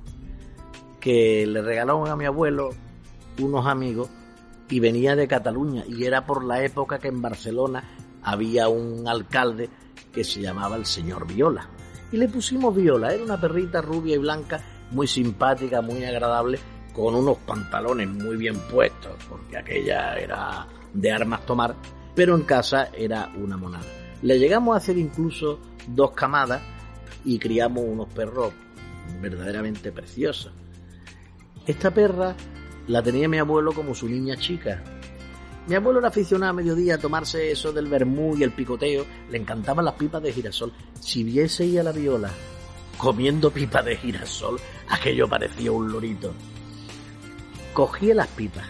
que 0.98 1.46
le 1.46 1.62
regalaron 1.62 2.08
a 2.08 2.16
mi 2.16 2.24
abuelo 2.24 2.70
unos 3.38 3.66
amigos 3.66 4.08
y 4.70 4.80
venía 4.80 5.16
de 5.16 5.28
Cataluña 5.28 5.84
y 5.88 6.04
era 6.04 6.26
por 6.26 6.44
la 6.44 6.62
época 6.62 6.98
que 6.98 7.08
en 7.08 7.22
Barcelona 7.22 7.84
había 8.22 8.68
un 8.68 9.08
alcalde 9.08 9.70
que 10.12 10.24
se 10.24 10.40
llamaba 10.40 10.76
el 10.76 10.86
señor 10.86 11.26
Viola. 11.26 11.68
Y 12.12 12.16
le 12.16 12.28
pusimos 12.28 12.74
Viola, 12.74 13.12
era 13.12 13.24
una 13.24 13.40
perrita 13.40 13.80
rubia 13.80 14.14
y 14.14 14.18
blanca, 14.18 14.60
muy 14.90 15.06
simpática, 15.06 15.82
muy 15.82 16.04
agradable, 16.04 16.58
con 16.92 17.14
unos 17.14 17.38
pantalones 17.38 18.08
muy 18.08 18.36
bien 18.36 18.58
puestos, 18.70 19.12
porque 19.28 19.56
aquella 19.56 20.18
era 20.18 20.66
de 20.92 21.12
armas 21.12 21.44
tomar, 21.46 21.74
pero 22.14 22.34
en 22.34 22.42
casa 22.42 22.88
era 22.92 23.30
una 23.36 23.56
monada. 23.56 23.84
Le 24.22 24.38
llegamos 24.38 24.74
a 24.74 24.78
hacer 24.78 24.98
incluso 24.98 25.60
dos 25.86 26.10
camadas 26.12 26.60
y 27.24 27.38
criamos 27.38 27.84
unos 27.86 28.08
perros 28.08 28.52
verdaderamente 29.20 29.92
preciosos. 29.92 30.52
Esta 31.66 31.90
perra 31.92 32.34
la 32.88 33.02
tenía 33.02 33.28
mi 33.28 33.38
abuelo 33.38 33.72
como 33.72 33.94
su 33.94 34.08
niña 34.08 34.36
chica. 34.36 34.82
Mi 35.66 35.74
abuelo 35.74 35.98
era 35.98 36.08
aficionado 36.08 36.50
a 36.50 36.54
mediodía 36.54 36.94
a 36.94 36.98
tomarse 36.98 37.50
eso 37.50 37.72
del 37.72 37.86
vermú 37.86 38.34
y 38.36 38.42
el 38.42 38.52
picoteo, 38.52 39.04
le 39.30 39.36
encantaban 39.36 39.84
las 39.84 39.94
pipas 39.94 40.22
de 40.22 40.32
girasol. 40.32 40.72
Si 40.98 41.22
viese 41.22 41.78
a 41.78 41.82
la 41.82 41.92
viola 41.92 42.30
comiendo 42.96 43.50
pipas 43.50 43.84
de 43.84 43.96
girasol, 43.96 44.58
aquello 44.88 45.28
parecía 45.28 45.70
un 45.70 45.92
lorito. 45.92 46.32
Cogía 47.74 48.14
las 48.14 48.28
pipas, 48.28 48.66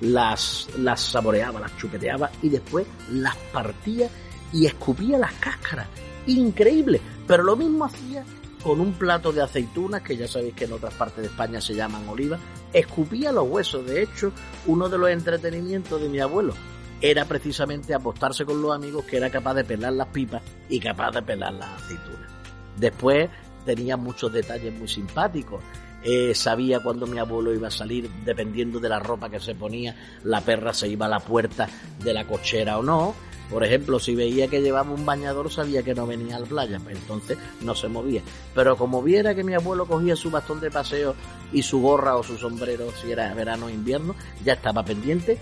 las, 0.00 0.68
las 0.76 1.00
saboreaba, 1.00 1.60
las 1.60 1.76
chupeteaba 1.76 2.30
y 2.42 2.48
después 2.48 2.86
las 3.12 3.36
partía 3.52 4.10
y 4.52 4.66
escupía 4.66 5.16
las 5.18 5.32
cáscaras. 5.34 5.86
Increíble, 6.26 7.00
pero 7.26 7.44
lo 7.44 7.54
mismo 7.54 7.84
hacía 7.84 8.24
con 8.62 8.80
un 8.80 8.92
plato 8.92 9.32
de 9.32 9.42
aceitunas, 9.42 10.02
que 10.02 10.16
ya 10.16 10.28
sabéis 10.28 10.54
que 10.54 10.64
en 10.64 10.72
otras 10.72 10.94
partes 10.94 11.18
de 11.18 11.26
España 11.26 11.60
se 11.60 11.74
llaman 11.74 12.08
olivas, 12.08 12.40
escupía 12.72 13.32
los 13.32 13.48
huesos. 13.48 13.86
De 13.86 14.02
hecho, 14.02 14.32
uno 14.66 14.88
de 14.88 14.98
los 14.98 15.10
entretenimientos 15.10 16.00
de 16.00 16.08
mi 16.08 16.20
abuelo 16.20 16.54
era 17.00 17.24
precisamente 17.24 17.94
apostarse 17.94 18.44
con 18.44 18.60
los 18.60 18.74
amigos 18.74 19.04
que 19.04 19.18
era 19.18 19.30
capaz 19.30 19.54
de 19.54 19.64
pelar 19.64 19.92
las 19.92 20.08
pipas 20.08 20.42
y 20.68 20.80
capaz 20.80 21.12
de 21.12 21.22
pelar 21.22 21.54
las 21.54 21.82
aceitunas. 21.82 22.30
Después 22.76 23.30
tenía 23.64 23.96
muchos 23.96 24.32
detalles 24.32 24.72
muy 24.74 24.88
simpáticos. 24.88 25.62
Eh, 26.02 26.34
sabía 26.34 26.80
cuando 26.80 27.06
mi 27.06 27.18
abuelo 27.18 27.52
iba 27.52 27.68
a 27.68 27.72
salir, 27.72 28.08
dependiendo 28.24 28.78
de 28.78 28.88
la 28.88 29.00
ropa 29.00 29.28
que 29.28 29.40
se 29.40 29.54
ponía, 29.54 29.96
la 30.24 30.40
perra 30.40 30.72
se 30.72 30.88
iba 30.88 31.06
a 31.06 31.08
la 31.08 31.20
puerta 31.20 31.68
de 32.02 32.14
la 32.14 32.24
cochera 32.24 32.78
o 32.78 32.82
no 32.82 33.14
por 33.50 33.64
ejemplo, 33.64 33.98
si 33.98 34.14
veía 34.14 34.48
que 34.48 34.60
llevaba 34.60 34.90
un 34.90 35.06
bañador, 35.06 35.50
sabía 35.50 35.82
que 35.82 35.94
no 35.94 36.06
venía 36.06 36.36
a 36.36 36.40
la 36.40 36.46
playa, 36.46 36.78
pues 36.80 36.96
entonces 36.96 37.38
no 37.62 37.74
se 37.74 37.88
movía. 37.88 38.22
Pero 38.54 38.76
como 38.76 39.02
viera 39.02 39.34
que 39.34 39.44
mi 39.44 39.54
abuelo 39.54 39.86
cogía 39.86 40.16
su 40.16 40.30
bastón 40.30 40.60
de 40.60 40.70
paseo 40.70 41.14
y 41.52 41.62
su 41.62 41.80
gorra 41.80 42.16
o 42.16 42.22
su 42.22 42.36
sombrero, 42.36 42.92
si 43.00 43.10
era 43.10 43.32
verano 43.34 43.66
o 43.66 43.70
invierno, 43.70 44.14
ya 44.44 44.52
estaba 44.52 44.84
pendiente 44.84 45.38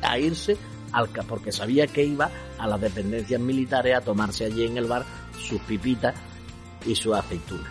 a 0.00 0.18
irse 0.18 0.56
al 0.92 1.08
porque 1.08 1.52
sabía 1.52 1.86
que 1.86 2.04
iba 2.04 2.30
a 2.58 2.66
las 2.66 2.80
dependencias 2.80 3.40
militares 3.40 3.96
a 3.96 4.00
tomarse 4.00 4.44
allí 4.44 4.66
en 4.66 4.76
el 4.76 4.86
bar 4.86 5.04
sus 5.38 5.60
pipitas 5.62 6.14
y 6.86 6.94
su 6.94 7.14
aceituna. 7.14 7.70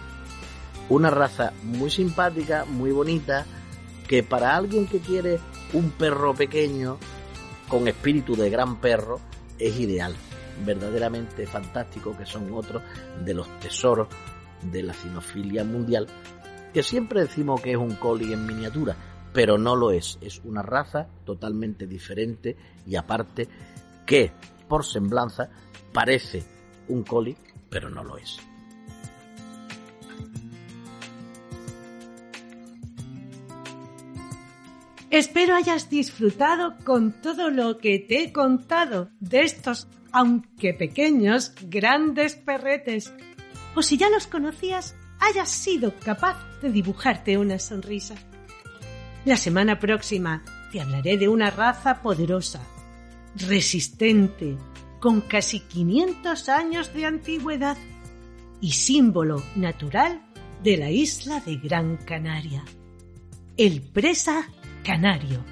Una 0.89 1.09
raza 1.09 1.53
muy 1.63 1.89
simpática, 1.89 2.65
muy 2.65 2.91
bonita, 2.91 3.45
que 4.07 4.23
para 4.23 4.55
alguien 4.55 4.88
que 4.88 4.99
quiere 4.99 5.39
un 5.73 5.91
perro 5.91 6.34
pequeño, 6.34 6.97
con 7.67 7.88
espíritu 7.88 8.36
de 8.36 8.49
gran 8.49 8.77
perro, 8.77 9.21
es 9.68 9.80
ideal, 9.80 10.16
verdaderamente 10.66 11.45
fantástico, 11.45 12.16
que 12.18 12.26
son 12.26 12.51
otros 12.53 12.84
de 13.24 13.34
los 13.34 13.47
tesoros 13.59 14.07
de 14.62 14.84
la 14.84 14.93
cinofilia 14.93 15.64
mundial, 15.64 16.07
que 16.74 16.84
siempre 16.84 17.22
decimos 17.22 17.62
que 17.62 17.72
es 17.72 17.78
un 17.78 17.95
collie 17.95 18.34
en 18.34 18.45
miniatura, 18.45 18.95
pero 19.34 19.57
no 19.57 19.76
lo 19.76 19.91
es, 19.91 20.18
es 20.22 20.41
una 20.43 20.62
raza 20.62 21.07
totalmente 21.26 21.88
diferente 21.88 22.55
y 22.86 22.95
aparte 22.95 23.47
que 24.05 24.32
por 24.68 24.86
semblanza 24.86 25.49
parece 25.93 26.43
un 26.88 27.03
collie, 27.03 27.38
pero 27.70 27.89
no 27.89 28.03
lo 28.03 28.18
es. 28.18 28.39
Espero 35.12 35.55
hayas 35.55 35.89
disfrutado 35.89 36.78
con 36.86 37.12
todo 37.12 37.49
lo 37.49 37.80
que 37.80 37.99
te 37.99 38.24
he 38.24 38.32
contado 38.32 39.09
de 39.20 39.41
estos, 39.41 39.89
aunque 40.14 40.74
pequeños, 40.74 41.51
grandes 41.64 42.38
perretes. 42.38 43.14
O 43.76 43.82
si 43.82 43.97
ya 43.97 44.09
los 44.09 44.28
conocías, 44.28 44.95
hayas 45.20 45.49
sido 45.49 45.93
capaz 45.99 46.38
de 46.62 46.72
dibujarte 46.72 47.38
una 47.38 47.59
sonrisa. 47.59 48.16
La 49.26 49.36
semana 49.36 49.80
próxima 49.80 50.45
te 50.72 50.80
hablaré 50.80 51.18
de 51.18 51.28
una 51.28 51.51
raza 51.51 52.01
poderosa, 52.01 52.62
resistente, 53.36 54.57
con 55.01 55.20
casi 55.20 55.59
500 55.59 56.47
años 56.47 56.93
de 56.93 57.05
antigüedad 57.05 57.78
y 58.62 58.72
símbolo 58.72 59.43
natural 59.57 60.22
de 60.64 60.78
la 60.78 60.89
isla 60.89 61.41
de 61.41 61.57
Gran 61.57 61.97
Canaria. 61.97 62.64
El 63.57 63.82
presa 63.82 64.47
Canario. 64.84 65.43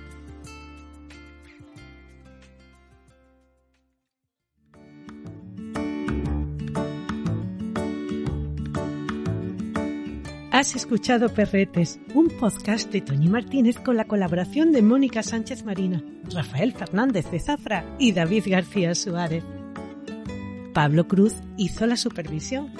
Has 10.51 10.75
escuchado 10.75 11.29
Perretes, 11.29 11.99
un 12.15 12.27
podcast 12.39 12.91
de 12.91 13.01
Toñi 13.01 13.29
Martínez 13.29 13.77
con 13.77 13.95
la 13.95 14.05
colaboración 14.05 14.71
de 14.71 14.81
Mónica 14.81 15.21
Sánchez 15.21 15.63
Marina, 15.63 16.03
Rafael 16.33 16.73
Fernández 16.73 17.29
de 17.31 17.39
Zafra 17.39 17.85
y 17.99 18.11
David 18.13 18.45
García 18.47 18.95
Suárez. 18.95 19.43
Pablo 20.73 21.07
Cruz 21.07 21.35
hizo 21.55 21.85
la 21.85 21.95
supervisión. 21.95 22.73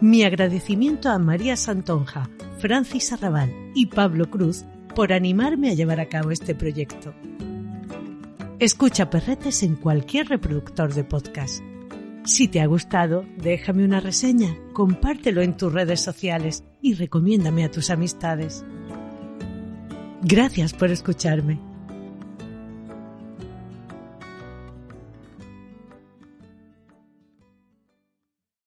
Mi 0.00 0.22
agradecimiento 0.22 1.08
a 1.08 1.18
María 1.18 1.56
Santonja, 1.56 2.28
Francis 2.64 3.12
Arrabal 3.12 3.52
y 3.74 3.88
Pablo 3.88 4.30
Cruz 4.30 4.64
por 4.94 5.12
animarme 5.12 5.68
a 5.68 5.74
llevar 5.74 6.00
a 6.00 6.08
cabo 6.08 6.30
este 6.30 6.54
proyecto. 6.54 7.12
Escucha 8.58 9.10
Perretes 9.10 9.62
en 9.62 9.76
cualquier 9.76 10.28
reproductor 10.28 10.94
de 10.94 11.04
podcast. 11.04 11.62
Si 12.24 12.48
te 12.48 12.62
ha 12.62 12.66
gustado, 12.66 13.26
déjame 13.36 13.84
una 13.84 14.00
reseña, 14.00 14.56
compártelo 14.72 15.42
en 15.42 15.58
tus 15.58 15.74
redes 15.74 16.00
sociales 16.00 16.64
y 16.80 16.94
recomiéndame 16.94 17.66
a 17.66 17.70
tus 17.70 17.90
amistades. 17.90 18.64
Gracias 20.22 20.72
por 20.72 20.90
escucharme. 20.90 21.73